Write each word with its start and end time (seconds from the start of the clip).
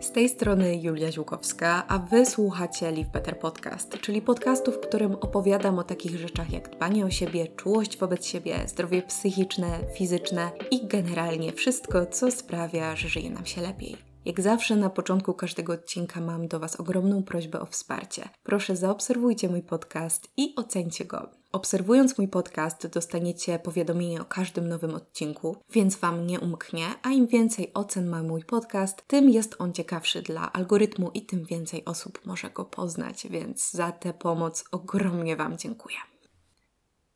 Z 0.00 0.12
tej 0.12 0.28
strony 0.28 0.76
Julia 0.76 1.12
Ziłkowska, 1.12 1.84
a 1.88 1.98
Wy 1.98 2.26
słuchacie 2.26 2.90
Live 2.90 3.08
Better 3.08 3.38
Podcast, 3.38 3.98
czyli 4.00 4.22
podcastu, 4.22 4.72
w 4.72 4.80
którym 4.80 5.14
opowiadam 5.14 5.78
o 5.78 5.84
takich 5.84 6.18
rzeczach 6.18 6.52
jak 6.52 6.70
dbanie 6.70 7.06
o 7.06 7.10
siebie, 7.10 7.46
czułość 7.46 7.98
wobec 7.98 8.26
siebie, 8.26 8.54
zdrowie 8.66 9.02
psychiczne, 9.02 9.78
fizyczne 9.94 10.50
i 10.70 10.86
generalnie 10.86 11.52
wszystko, 11.52 12.06
co 12.06 12.30
sprawia, 12.30 12.96
że 12.96 13.08
żyje 13.08 13.30
nam 13.30 13.46
się 13.46 13.60
lepiej. 13.60 13.96
Jak 14.24 14.40
zawsze 14.40 14.76
na 14.76 14.90
początku 14.90 15.34
każdego 15.34 15.72
odcinka 15.72 16.20
mam 16.20 16.48
do 16.48 16.60
Was 16.60 16.80
ogromną 16.80 17.22
prośbę 17.22 17.60
o 17.60 17.66
wsparcie. 17.66 18.28
Proszę 18.42 18.76
zaobserwujcie 18.76 19.48
mój 19.48 19.62
podcast 19.62 20.28
i 20.36 20.54
ocencie 20.56 21.04
go. 21.04 21.37
Obserwując 21.52 22.18
mój 22.18 22.28
podcast, 22.28 22.86
dostaniecie 22.86 23.58
powiadomienie 23.58 24.20
o 24.20 24.24
każdym 24.24 24.68
nowym 24.68 24.94
odcinku, 24.94 25.56
więc 25.70 25.96
Wam 25.96 26.26
nie 26.26 26.40
umknie, 26.40 26.86
a 27.02 27.10
im 27.10 27.26
więcej 27.26 27.70
ocen 27.74 28.06
ma 28.06 28.22
mój 28.22 28.44
podcast, 28.44 29.04
tym 29.06 29.30
jest 29.30 29.56
on 29.58 29.72
ciekawszy 29.72 30.22
dla 30.22 30.52
algorytmu 30.52 31.10
i 31.14 31.22
tym 31.22 31.44
więcej 31.44 31.84
osób 31.84 32.26
może 32.26 32.50
go 32.50 32.64
poznać, 32.64 33.26
więc 33.30 33.70
za 33.70 33.92
tę 33.92 34.14
pomoc 34.14 34.64
ogromnie 34.72 35.36
Wam 35.36 35.58
dziękuję. 35.58 35.96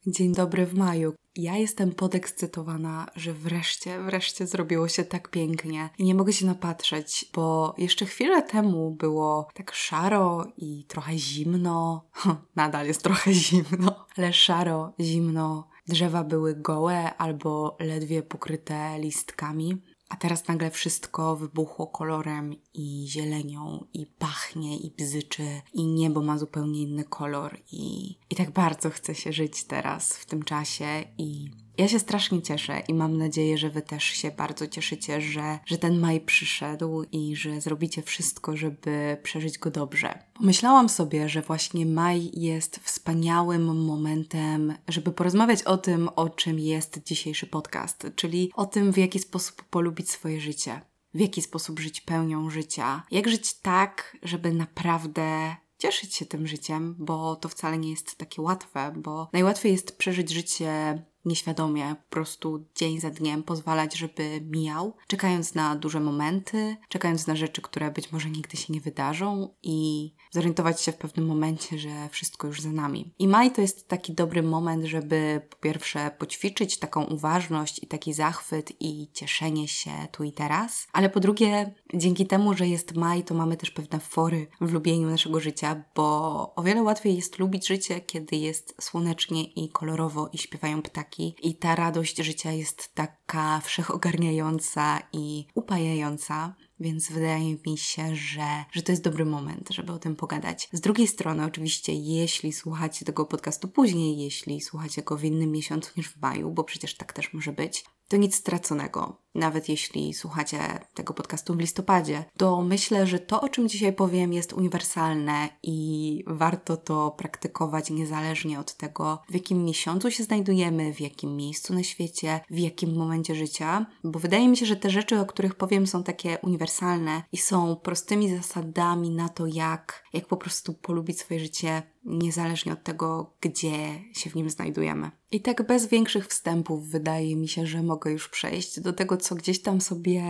Dzień 0.07 0.35
dobry 0.35 0.67
w 0.67 0.75
maju. 0.75 1.15
Ja 1.37 1.57
jestem 1.57 1.93
podekscytowana, 1.93 3.07
że 3.17 3.33
wreszcie, 3.33 4.03
wreszcie 4.03 4.47
zrobiło 4.47 4.89
się 4.89 5.05
tak 5.05 5.29
pięknie 5.29 5.91
i 5.99 6.05
nie 6.05 6.15
mogę 6.15 6.33
się 6.33 6.47
napatrzeć, 6.47 7.31
bo 7.35 7.75
jeszcze 7.79 8.07
chwilę 8.07 8.43
temu 8.43 8.91
było 8.91 9.49
tak 9.55 9.73
szaro 9.75 10.47
i 10.57 10.85
trochę 10.85 11.19
zimno. 11.19 12.09
Nadal 12.57 12.87
jest 12.87 13.03
trochę 13.03 13.33
zimno, 13.33 14.07
ale 14.17 14.33
szaro, 14.33 14.93
zimno. 15.01 15.69
Drzewa 15.87 16.25
były 16.25 16.55
gołe 16.55 17.15
albo 17.17 17.77
ledwie 17.81 18.23
pokryte 18.23 18.99
listkami. 18.99 19.83
A 20.13 20.17
teraz 20.17 20.49
nagle 20.49 20.71
wszystko 20.71 21.37
wybuchło 21.37 21.87
kolorem 21.87 22.55
i 22.75 23.07
zielenią, 23.09 23.87
i 23.95 24.07
pachnie, 24.07 24.77
i 24.77 24.91
bzyczy, 24.91 25.61
i 25.73 25.87
niebo 25.87 26.23
ma 26.23 26.39
zupełnie 26.39 26.83
inny 26.83 27.05
kolor. 27.05 27.59
I, 27.73 28.15
I 28.31 28.35
tak 28.35 28.51
bardzo 28.51 28.91
chce 28.91 29.15
się 29.15 29.33
żyć 29.33 29.65
teraz, 29.65 30.17
w 30.17 30.27
tym 30.27 30.43
czasie. 30.43 31.05
I 31.19 31.51
ja 31.83 31.89
się 31.89 31.99
strasznie 31.99 32.43
cieszę 32.43 32.83
i 32.89 32.95
mam 32.95 33.19
nadzieję, 33.19 33.59
że 33.59 33.71
Wy 33.71 33.83
też 33.83 34.05
się 34.05 34.31
bardzo 34.31 34.67
cieszycie, 34.67 35.21
że, 35.21 35.59
że 35.67 35.79
ten 35.79 35.99
maj 35.99 36.21
przyszedł 36.21 37.05
i 37.13 37.37
że 37.37 37.61
zrobicie 37.61 38.03
wszystko, 38.03 38.57
żeby 38.57 39.17
przeżyć 39.23 39.59
go 39.59 39.71
dobrze. 39.71 40.19
Pomyślałam 40.35 40.89
sobie, 40.89 41.29
że 41.29 41.43
właśnie 41.43 41.87
maj 41.87 42.31
jest 42.35 42.77
wspaniałym 42.77 43.85
momentem, 43.85 44.75
żeby 44.89 45.13
porozmawiać 45.13 45.63
o 45.63 45.79
tym, 45.79 46.09
o 46.17 46.31
czym 46.31 46.59
jest 46.59 47.03
dzisiejszy 47.05 47.47
podcast, 47.47 48.07
czyli 48.17 48.51
o 48.55 48.67
tym, 48.67 48.93
w 48.93 48.99
jaki 48.99 49.19
sposób 49.19 49.63
polubić 49.63 50.11
swoje 50.11 50.41
życie. 50.41 50.81
W 51.15 51.21
jaki 51.21 51.43
sposób 51.43 51.81
żyć 51.81 52.01
pełnią 52.01 52.51
życia, 52.51 53.03
jak 53.11 53.29
żyć 53.29 53.55
tak, 53.55 54.17
żeby 54.23 54.53
naprawdę 54.53 55.57
cieszyć 55.79 56.15
się 56.15 56.27
tym 56.27 56.47
życiem, 56.47 56.97
bo 56.99 57.37
to 57.37 57.49
wcale 57.49 57.79
nie 57.79 57.91
jest 57.91 58.17
takie 58.17 58.43
łatwe, 58.43 58.93
bo 58.97 59.29
najłatwiej 59.33 59.73
jest 59.73 59.99
przeżyć 59.99 60.31
życie 60.31 61.03
nieświadomie, 61.25 61.97
po 62.05 62.11
prostu 62.11 62.65
dzień 62.75 63.01
za 63.01 63.11
dniem 63.11 63.43
pozwalać, 63.43 63.97
żeby 63.97 64.41
mijał, 64.51 64.97
czekając 65.07 65.55
na 65.55 65.77
duże 65.77 66.01
momenty, 66.01 66.77
czekając 66.89 67.27
na 67.27 67.37
rzeczy, 67.37 67.63
które 67.63 67.91
być 67.91 68.13
może 68.13 68.31
nigdy 68.31 68.57
się 68.57 68.73
nie 68.73 68.81
wydarzą 68.81 69.55
i 69.63 70.11
zorientować 70.31 70.81
się 70.81 70.93
w 70.93 70.97
pewnym 70.97 71.27
momencie, 71.27 71.79
że 71.79 72.09
wszystko 72.11 72.47
już 72.47 72.61
za 72.61 72.73
nami. 72.73 73.15
I 73.19 73.29
maj 73.29 73.53
to 73.53 73.61
jest 73.61 73.89
taki 73.89 74.15
dobry 74.15 74.43
moment, 74.43 74.85
żeby 74.85 75.41
po 75.51 75.57
pierwsze 75.57 76.11
poćwiczyć 76.19 76.79
taką 76.79 77.05
uważność 77.05 77.83
i 77.83 77.87
taki 77.87 78.13
zachwyt 78.13 78.73
i 78.81 79.09
cieszenie 79.13 79.69
się 79.69 79.91
tu 80.13 80.25
i 80.25 80.33
teraz, 80.33 80.87
ale 80.93 81.11
po 81.11 81.21
drugie, 81.21 81.75
dzięki 81.95 82.27
temu, 82.27 82.55
że 82.55 82.69
jest 82.69 82.95
maj, 82.95 83.25
to 83.25 83.35
mamy 83.35 83.57
też 83.57 83.71
pewne 83.71 84.01
fory 84.01 84.47
w 84.61 84.73
lubieniu 84.73 85.11
naszego 85.11 85.41
życia, 85.41 85.85
bo 85.95 86.53
o 86.55 86.63
wiele 86.63 86.83
łatwiej 86.83 87.17
jest 87.17 87.39
lubić 87.39 87.69
życie, 87.69 88.01
kiedy 88.01 88.37
jest 88.37 88.75
słonecznie 88.81 89.45
i 89.45 89.69
kolorowo 89.69 90.29
i 90.33 90.39
śpiewają 90.39 90.83
ptaki 90.83 91.12
i 91.19 91.57
ta 91.57 91.75
radość 91.75 92.17
życia 92.17 92.53
jest 92.53 92.95
taka 92.95 93.61
wszechogarniająca 93.61 95.03
i 95.13 95.47
upajająca. 95.55 96.55
Więc 96.81 97.13
wydaje 97.13 97.57
mi 97.67 97.79
się, 97.79 98.17
że, 98.17 98.65
że 98.73 98.83
to 98.83 98.93
jest 98.93 99.05
dobry 99.05 99.25
moment, 99.25 99.69
żeby 99.71 99.93
o 99.93 99.99
tym 99.99 100.17
pogadać. 100.17 100.69
Z 100.73 100.81
drugiej 100.81 101.07
strony, 101.07 101.45
oczywiście, 101.45 101.93
jeśli 101.95 102.53
słuchacie 102.53 103.05
tego 103.05 103.27
podcastu 103.27 103.69
później, 103.69 104.19
jeśli 104.19 104.61
słuchacie 104.61 105.03
go 105.03 105.17
w 105.17 105.25
innym 105.25 105.51
miesiącu 105.51 105.91
niż 105.97 106.09
w 106.09 106.21
maju, 106.21 106.51
bo 106.51 106.65
przecież 106.65 106.97
tak 106.97 107.13
też 107.13 107.33
może 107.33 107.53
być, 107.53 107.85
to 108.09 108.17
nic 108.17 108.37
straconego. 108.37 109.17
Nawet 109.35 109.69
jeśli 109.69 110.15
słuchacie 110.15 110.59
tego 110.95 111.15
podcastu 111.15 111.55
w 111.55 111.61
listopadzie, 111.61 112.25
to 112.37 112.63
myślę, 112.63 113.07
że 113.07 113.19
to, 113.19 113.41
o 113.41 113.49
czym 113.49 113.69
dzisiaj 113.69 113.93
powiem, 113.93 114.33
jest 114.33 114.53
uniwersalne 114.53 115.49
i 115.63 116.25
warto 116.27 116.77
to 116.77 117.11
praktykować 117.11 117.91
niezależnie 117.91 118.61
od 118.61 118.75
tego, 118.75 119.23
w 119.29 119.35
jakim 119.35 119.65
miesiącu 119.65 120.11
się 120.11 120.25
znajdujemy, 120.25 120.95
w 120.95 121.01
jakim 121.01 121.37
miejscu 121.37 121.75
na 121.75 121.83
świecie, 121.83 122.41
w 122.51 122.59
jakim 122.59 122.97
momencie 122.97 123.35
życia, 123.35 123.87
bo 124.05 124.19
wydaje 124.19 124.49
mi 124.49 124.57
się, 124.57 124.67
że 124.67 124.77
te 124.77 124.91
rzeczy, 124.91 125.21
o 125.21 125.27
których 125.27 125.55
powiem, 125.55 125.87
są 125.87 126.03
takie 126.03 126.39
uniwersalne 126.43 127.23
i 127.33 127.37
są 127.37 127.77
prostymi 127.77 128.37
zasadami 128.37 129.11
na 129.11 129.29
to, 129.29 129.47
jak, 129.47 130.05
jak 130.13 130.27
po 130.27 130.37
prostu 130.37 130.75
polubić 130.75 131.21
swoje 131.21 131.41
życie 131.41 131.83
niezależnie 132.05 132.73
od 132.73 132.83
tego, 132.83 133.35
gdzie 133.41 134.01
się 134.13 134.31
w 134.31 134.35
nim 134.35 134.51
znajdujemy. 134.51 135.11
I 135.31 135.41
tak 135.41 135.67
bez 135.67 135.87
większych 135.87 136.27
wstępów 136.27 136.89
wydaje 136.89 137.37
mi 137.37 137.49
się, 137.49 137.67
że 137.67 137.83
mogę 137.83 138.13
już 138.13 138.29
przejść 138.29 138.81
do 138.81 138.93
tego, 138.93 139.17
co 139.23 139.35
gdzieś 139.35 139.63
tam 139.63 139.81
sobie 139.81 140.23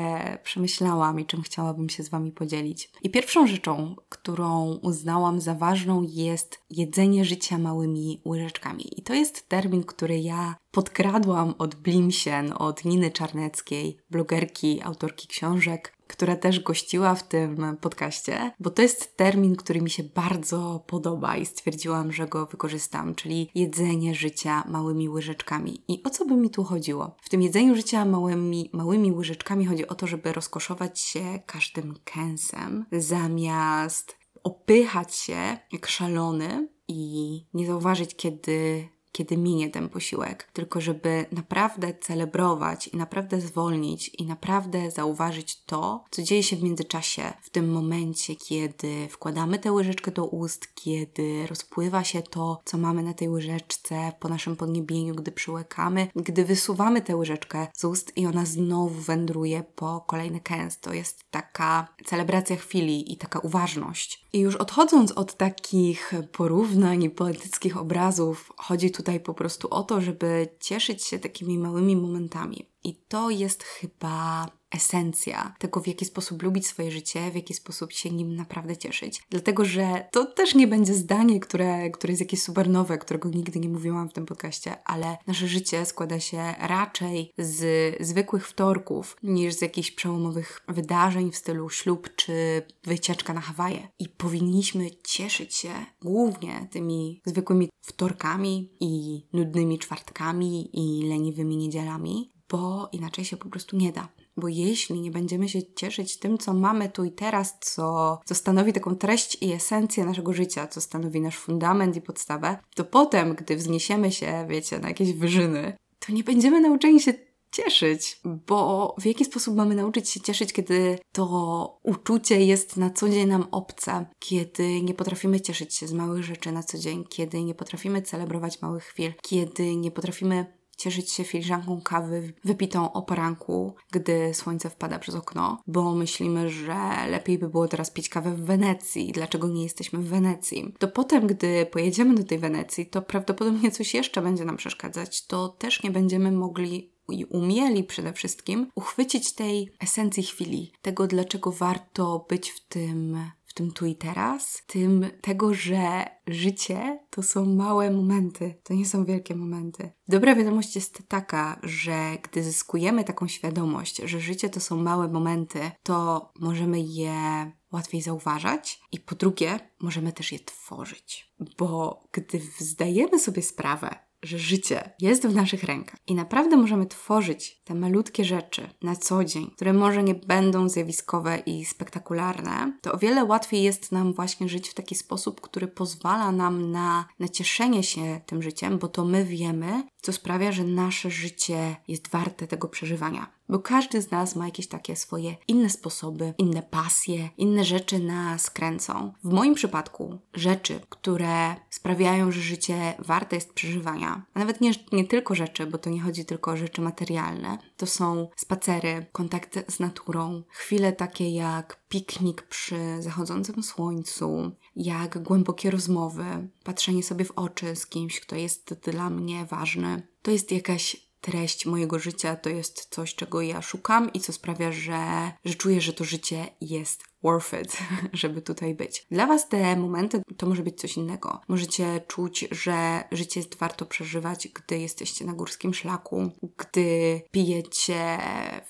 przemyślałam 0.42 1.20
i 1.20 1.26
czym 1.26 1.42
chciałabym 1.42 1.88
się 1.88 2.02
z 2.02 2.08
Wami 2.08 2.32
podzielić. 2.32 2.90
I 3.02 3.10
pierwszą 3.10 3.46
rzeczą, 3.46 3.96
którą 4.08 4.78
uznałam 4.82 5.40
za 5.40 5.54
ważną, 5.54 6.02
jest 6.08 6.60
jedzenie 6.70 7.24
życia 7.24 7.58
małymi 7.58 8.20
łyżeczkami. 8.26 9.00
I 9.00 9.02
to 9.02 9.14
jest 9.14 9.48
termin, 9.48 9.84
który 9.84 10.20
ja 10.20 10.54
podkradłam 10.70 11.54
od 11.58 11.74
Blimsien, 11.74 12.52
od 12.58 12.84
Niny 12.84 13.10
Czarneckiej, 13.10 13.96
blogerki, 14.10 14.82
autorki 14.82 15.28
książek, 15.28 15.92
która 16.12 16.36
też 16.36 16.60
gościła 16.60 17.14
w 17.14 17.28
tym 17.28 17.76
podcaście, 17.80 18.52
bo 18.60 18.70
to 18.70 18.82
jest 18.82 19.16
termin, 19.16 19.56
który 19.56 19.80
mi 19.80 19.90
się 19.90 20.02
bardzo 20.02 20.84
podoba 20.86 21.36
i 21.36 21.46
stwierdziłam, 21.46 22.12
że 22.12 22.26
go 22.26 22.46
wykorzystam, 22.46 23.14
czyli 23.14 23.50
jedzenie 23.54 24.14
życia 24.14 24.64
małymi 24.68 25.08
łyżeczkami. 25.08 25.84
I 25.88 26.02
o 26.04 26.10
co 26.10 26.26
by 26.26 26.36
mi 26.36 26.50
tu 26.50 26.64
chodziło? 26.64 27.16
W 27.22 27.28
tym 27.28 27.42
jedzeniu 27.42 27.76
życia 27.76 28.04
małymi, 28.04 28.70
małymi 28.72 29.12
łyżeczkami 29.12 29.66
chodzi 29.66 29.88
o 29.88 29.94
to, 29.94 30.06
żeby 30.06 30.32
rozkoszować 30.32 31.00
się 31.00 31.40
każdym 31.46 31.94
kęsem, 32.04 32.86
zamiast 32.92 34.16
opychać 34.44 35.14
się 35.14 35.58
jak 35.72 35.86
szalony 35.86 36.68
i 36.88 37.46
nie 37.54 37.66
zauważyć, 37.66 38.16
kiedy 38.16 38.88
kiedy 39.12 39.36
minie 39.36 39.70
ten 39.70 39.88
posiłek, 39.88 40.48
tylko 40.52 40.80
żeby 40.80 41.26
naprawdę 41.32 41.94
celebrować 42.00 42.88
i 42.88 42.96
naprawdę 42.96 43.40
zwolnić 43.40 44.08
i 44.08 44.26
naprawdę 44.26 44.90
zauważyć 44.90 45.62
to, 45.64 46.04
co 46.10 46.22
dzieje 46.22 46.42
się 46.42 46.56
w 46.56 46.62
międzyczasie, 46.62 47.32
w 47.42 47.50
tym 47.50 47.72
momencie, 47.72 48.36
kiedy 48.36 49.08
wkładamy 49.08 49.58
tę 49.58 49.72
łyżeczkę 49.72 50.10
do 50.10 50.24
ust, 50.24 50.74
kiedy 50.74 51.46
rozpływa 51.46 52.04
się 52.04 52.22
to, 52.22 52.60
co 52.64 52.78
mamy 52.78 53.02
na 53.02 53.14
tej 53.14 53.28
łyżeczce 53.28 54.12
po 54.20 54.28
naszym 54.28 54.56
podniebieniu, 54.56 55.14
gdy 55.14 55.32
przyłykamy, 55.32 56.08
gdy 56.16 56.44
wysuwamy 56.44 57.02
tę 57.02 57.16
łyżeczkę 57.16 57.66
z 57.74 57.84
ust 57.84 58.12
i 58.16 58.26
ona 58.26 58.44
znowu 58.46 59.00
wędruje 59.00 59.64
po 59.76 60.00
kolejny 60.00 60.40
kęs. 60.40 60.78
To 60.78 60.92
jest 60.92 61.24
taka 61.30 61.88
celebracja 62.06 62.56
chwili 62.56 63.12
i 63.12 63.16
taka 63.16 63.38
uważność. 63.38 64.26
I 64.32 64.38
już 64.38 64.56
odchodząc 64.56 65.12
od 65.12 65.36
takich 65.36 66.12
porównań 66.32 67.02
i 67.02 67.10
poetyckich 67.10 67.76
obrazów, 67.76 68.52
chodzi 68.56 68.90
tu 68.90 69.01
tutaj 69.02 69.20
po 69.20 69.34
prostu 69.34 69.68
o 69.70 69.82
to, 69.82 70.00
żeby 70.00 70.48
cieszyć 70.60 71.04
się 71.04 71.18
takimi 71.18 71.58
małymi 71.58 71.96
momentami. 71.96 72.70
I 72.84 72.94
to 72.94 73.30
jest 73.30 73.62
chyba 73.62 74.46
esencja 74.74 75.54
tego, 75.58 75.80
w 75.80 75.86
jaki 75.86 76.04
sposób 76.04 76.42
lubić 76.42 76.66
swoje 76.66 76.90
życie, 76.90 77.30
w 77.30 77.34
jaki 77.34 77.54
sposób 77.54 77.92
się 77.92 78.10
nim 78.10 78.36
naprawdę 78.36 78.76
cieszyć. 78.76 79.22
Dlatego, 79.30 79.64
że 79.64 80.08
to 80.12 80.24
też 80.24 80.54
nie 80.54 80.66
będzie 80.66 80.94
zdanie, 80.94 81.40
które, 81.40 81.90
które 81.90 82.12
jest 82.12 82.20
jakieś 82.20 82.42
super 82.42 82.68
nowe, 82.70 82.98
którego 82.98 83.28
nigdy 83.28 83.60
nie 83.60 83.68
mówiłam 83.68 84.08
w 84.08 84.12
tym 84.12 84.26
podcaście, 84.26 84.84
ale 84.84 85.16
nasze 85.26 85.48
życie 85.48 85.86
składa 85.86 86.20
się 86.20 86.54
raczej 86.58 87.32
z 87.38 87.96
zwykłych 88.00 88.48
wtorków 88.48 89.16
niż 89.22 89.54
z 89.54 89.62
jakichś 89.62 89.90
przełomowych 89.90 90.60
wydarzeń 90.68 91.30
w 91.30 91.36
stylu 91.36 91.70
ślub 91.70 92.10
czy 92.16 92.62
wycieczka 92.84 93.32
na 93.32 93.40
Hawaje. 93.40 93.88
I 93.98 94.08
powinniśmy 94.08 94.90
cieszyć 95.04 95.54
się 95.54 95.70
głównie 96.02 96.68
tymi 96.70 97.20
zwykłymi 97.24 97.68
wtorkami 97.80 98.70
i 98.80 99.22
nudnymi 99.32 99.78
czwartkami 99.78 100.70
i 100.72 101.08
leniwymi 101.08 101.56
niedzielami, 101.56 102.32
bo 102.50 102.88
inaczej 102.92 103.24
się 103.24 103.36
po 103.36 103.48
prostu 103.48 103.76
nie 103.76 103.92
da. 103.92 104.08
Bo 104.36 104.48
jeśli 104.48 105.00
nie 105.00 105.10
będziemy 105.10 105.48
się 105.48 105.74
cieszyć 105.74 106.18
tym, 106.18 106.38
co 106.38 106.54
mamy 106.54 106.88
tu 106.88 107.04
i 107.04 107.12
teraz, 107.12 107.58
co, 107.60 108.20
co 108.24 108.34
stanowi 108.34 108.72
taką 108.72 108.96
treść 108.96 109.38
i 109.40 109.52
esencję 109.52 110.04
naszego 110.04 110.32
życia, 110.32 110.66
co 110.66 110.80
stanowi 110.80 111.20
nasz 111.20 111.36
fundament 111.38 111.96
i 111.96 112.00
podstawę, 112.00 112.58
to 112.74 112.84
potem, 112.84 113.34
gdy 113.34 113.56
wzniesiemy 113.56 114.12
się, 114.12 114.46
wiecie, 114.48 114.78
na 114.78 114.88
jakieś 114.88 115.12
wyżyny, 115.12 115.76
to 115.98 116.12
nie 116.12 116.24
będziemy 116.24 116.60
nauczeni 116.60 117.00
się 117.00 117.14
cieszyć, 117.52 118.20
bo 118.24 118.94
w 119.00 119.06
jaki 119.06 119.24
sposób 119.24 119.56
mamy 119.56 119.74
nauczyć 119.74 120.08
się 120.08 120.20
cieszyć, 120.20 120.52
kiedy 120.52 120.98
to 121.12 121.80
uczucie 121.82 122.44
jest 122.44 122.76
na 122.76 122.90
co 122.90 123.08
dzień 123.08 123.28
nam 123.28 123.46
obce, 123.50 124.06
kiedy 124.18 124.82
nie 124.82 124.94
potrafimy 124.94 125.40
cieszyć 125.40 125.74
się 125.74 125.86
z 125.86 125.92
małych 125.92 126.24
rzeczy 126.24 126.52
na 126.52 126.62
co 126.62 126.78
dzień, 126.78 127.04
kiedy 127.08 127.44
nie 127.44 127.54
potrafimy 127.54 128.02
celebrować 128.02 128.62
małych 128.62 128.84
chwil, 128.84 129.12
kiedy 129.22 129.76
nie 129.76 129.90
potrafimy 129.90 130.61
cieszyć 130.82 131.10
się 131.10 131.24
filiżanką 131.24 131.80
kawy 131.80 132.32
wypitą 132.44 132.92
o 132.92 133.02
poranku, 133.02 133.74
gdy 133.90 134.34
słońce 134.34 134.70
wpada 134.70 134.98
przez 134.98 135.14
okno, 135.14 135.62
bo 135.66 135.94
myślimy, 135.94 136.50
że 136.50 136.76
lepiej 137.10 137.38
by 137.38 137.48
było 137.48 137.68
teraz 137.68 137.90
pić 137.90 138.08
kawę 138.08 138.34
w 138.34 138.44
Wenecji. 138.44 139.12
Dlaczego 139.12 139.48
nie 139.48 139.62
jesteśmy 139.62 139.98
w 139.98 140.08
Wenecji? 140.08 140.74
To 140.78 140.88
potem, 140.88 141.26
gdy 141.26 141.66
pojedziemy 141.66 142.14
do 142.14 142.24
tej 142.24 142.38
Wenecji, 142.38 142.86
to 142.86 143.02
prawdopodobnie 143.02 143.70
coś 143.70 143.94
jeszcze 143.94 144.22
będzie 144.22 144.44
nam 144.44 144.56
przeszkadzać. 144.56 145.26
To 145.26 145.48
też 145.48 145.82
nie 145.82 145.90
będziemy 145.90 146.32
mogli 146.32 146.92
i 147.08 147.24
umieli 147.24 147.84
przede 147.84 148.12
wszystkim 148.12 148.70
uchwycić 148.74 149.32
tej 149.32 149.72
esencji 149.80 150.22
chwili, 150.22 150.72
tego 150.82 151.06
dlaczego 151.06 151.52
warto 151.52 152.26
być 152.28 152.50
w 152.50 152.60
tym 152.68 153.30
w 153.52 153.54
tym 153.54 153.70
tu 153.70 153.86
i 153.86 153.96
teraz, 153.96 154.62
tym 154.66 155.06
tego, 155.20 155.54
że 155.54 156.04
życie 156.26 157.00
to 157.10 157.22
są 157.22 157.46
małe 157.46 157.90
momenty, 157.90 158.54
to 158.62 158.74
nie 158.74 158.86
są 158.86 159.04
wielkie 159.04 159.36
momenty. 159.36 159.92
Dobra 160.08 160.34
wiadomość 160.34 160.74
jest 160.74 161.02
taka, 161.08 161.60
że 161.62 162.16
gdy 162.22 162.42
zyskujemy 162.42 163.04
taką 163.04 163.28
świadomość, 163.28 163.96
że 164.04 164.20
życie 164.20 164.50
to 164.50 164.60
są 164.60 164.76
małe 164.76 165.08
momenty, 165.08 165.70
to 165.82 166.30
możemy 166.40 166.80
je 166.80 167.52
łatwiej 167.72 168.02
zauważać 168.02 168.80
i 168.92 169.00
po 169.00 169.14
drugie, 169.14 169.60
możemy 169.80 170.12
też 170.12 170.32
je 170.32 170.38
tworzyć. 170.38 171.34
Bo 171.58 172.02
gdy 172.12 172.40
zdajemy 172.58 173.18
sobie 173.18 173.42
sprawę, 173.42 173.98
że 174.22 174.38
życie 174.38 174.90
jest 175.00 175.26
w 175.26 175.34
naszych 175.34 175.64
rękach 175.64 175.96
i 176.06 176.14
naprawdę 176.14 176.56
możemy 176.56 176.86
tworzyć 176.86 177.60
te 177.64 177.74
malutkie 177.74 178.24
rzeczy 178.24 178.70
na 178.82 178.96
co 178.96 179.24
dzień, 179.24 179.50
które 179.56 179.72
może 179.72 180.02
nie 180.02 180.14
będą 180.14 180.68
zjawiskowe 180.68 181.38
i 181.46 181.64
spektakularne, 181.64 182.78
to 182.82 182.92
o 182.92 182.98
wiele 182.98 183.24
łatwiej 183.24 183.62
jest 183.62 183.92
nam 183.92 184.12
właśnie 184.12 184.48
żyć 184.48 184.68
w 184.68 184.74
taki 184.74 184.94
sposób, 184.94 185.40
który 185.40 185.68
pozwala 185.68 186.32
nam 186.32 186.70
na, 186.70 187.08
na 187.18 187.28
cieszenie 187.28 187.82
się 187.82 188.20
tym 188.26 188.42
życiem, 188.42 188.78
bo 188.78 188.88
to 188.88 189.04
my 189.04 189.24
wiemy, 189.24 189.82
co 190.02 190.12
sprawia, 190.12 190.52
że 190.52 190.64
nasze 190.64 191.10
życie 191.10 191.76
jest 191.88 192.08
warte 192.08 192.46
tego 192.46 192.68
przeżywania. 192.68 193.41
Bo 193.52 193.58
każdy 193.58 194.02
z 194.02 194.10
nas 194.10 194.36
ma 194.36 194.44
jakieś 194.44 194.66
takie 194.66 194.96
swoje 194.96 195.36
inne 195.48 195.70
sposoby, 195.70 196.34
inne 196.38 196.62
pasje, 196.62 197.28
inne 197.36 197.64
rzeczy 197.64 197.98
nas 197.98 198.50
kręcą. 198.50 199.12
W 199.24 199.32
moim 199.32 199.54
przypadku 199.54 200.18
rzeczy, 200.34 200.80
które 200.88 201.56
sprawiają, 201.70 202.32
że 202.32 202.40
życie 202.40 202.94
warte 202.98 203.36
jest 203.36 203.52
przeżywania, 203.52 204.26
a 204.34 204.38
nawet 204.38 204.60
nie, 204.60 204.72
nie 204.92 205.04
tylko 205.04 205.34
rzeczy, 205.34 205.66
bo 205.66 205.78
to 205.78 205.90
nie 205.90 206.00
chodzi 206.00 206.24
tylko 206.24 206.50
o 206.50 206.56
rzeczy 206.56 206.80
materialne, 206.80 207.58
to 207.76 207.86
są 207.86 208.28
spacery, 208.36 209.06
kontakt 209.12 209.72
z 209.72 209.80
naturą, 209.80 210.42
chwile 210.48 210.92
takie 210.92 211.30
jak 211.30 211.82
piknik 211.88 212.42
przy 212.42 213.02
zachodzącym 213.02 213.62
słońcu, 213.62 214.50
jak 214.76 215.22
głębokie 215.22 215.70
rozmowy, 215.70 216.48
patrzenie 216.64 217.02
sobie 217.02 217.24
w 217.24 217.32
oczy 217.36 217.76
z 217.76 217.86
kimś, 217.86 218.20
kto 218.20 218.36
jest 218.36 218.74
dla 218.74 219.10
mnie 219.10 219.46
ważny. 219.46 220.08
To 220.22 220.30
jest 220.30 220.52
jakaś 220.52 221.11
treść 221.22 221.66
mojego 221.66 221.98
życia, 221.98 222.36
to 222.36 222.48
jest 222.48 222.86
coś, 222.90 223.14
czego 223.14 223.40
ja 223.40 223.62
szukam 223.62 224.12
i 224.12 224.20
co 224.20 224.32
sprawia, 224.32 224.72
że, 224.72 225.32
że 225.44 225.54
czuję, 225.54 225.80
że 225.80 225.92
to 225.92 226.04
życie 226.04 226.46
jest 226.60 227.04
worth 227.22 227.52
it, 227.62 227.78
żeby 228.12 228.42
tutaj 228.42 228.74
być. 228.74 229.06
Dla 229.10 229.26
Was 229.26 229.48
te 229.48 229.76
momenty 229.76 230.22
to 230.36 230.46
może 230.46 230.62
być 230.62 230.80
coś 230.80 230.96
innego. 230.96 231.40
Możecie 231.48 232.00
czuć, 232.08 232.48
że 232.50 233.04
życie 233.12 233.40
jest 233.40 233.58
warto 233.58 233.86
przeżywać, 233.86 234.48
gdy 234.48 234.78
jesteście 234.78 235.24
na 235.24 235.32
górskim 235.32 235.74
szlaku, 235.74 236.30
gdy 236.56 237.22
pijecie 237.30 238.18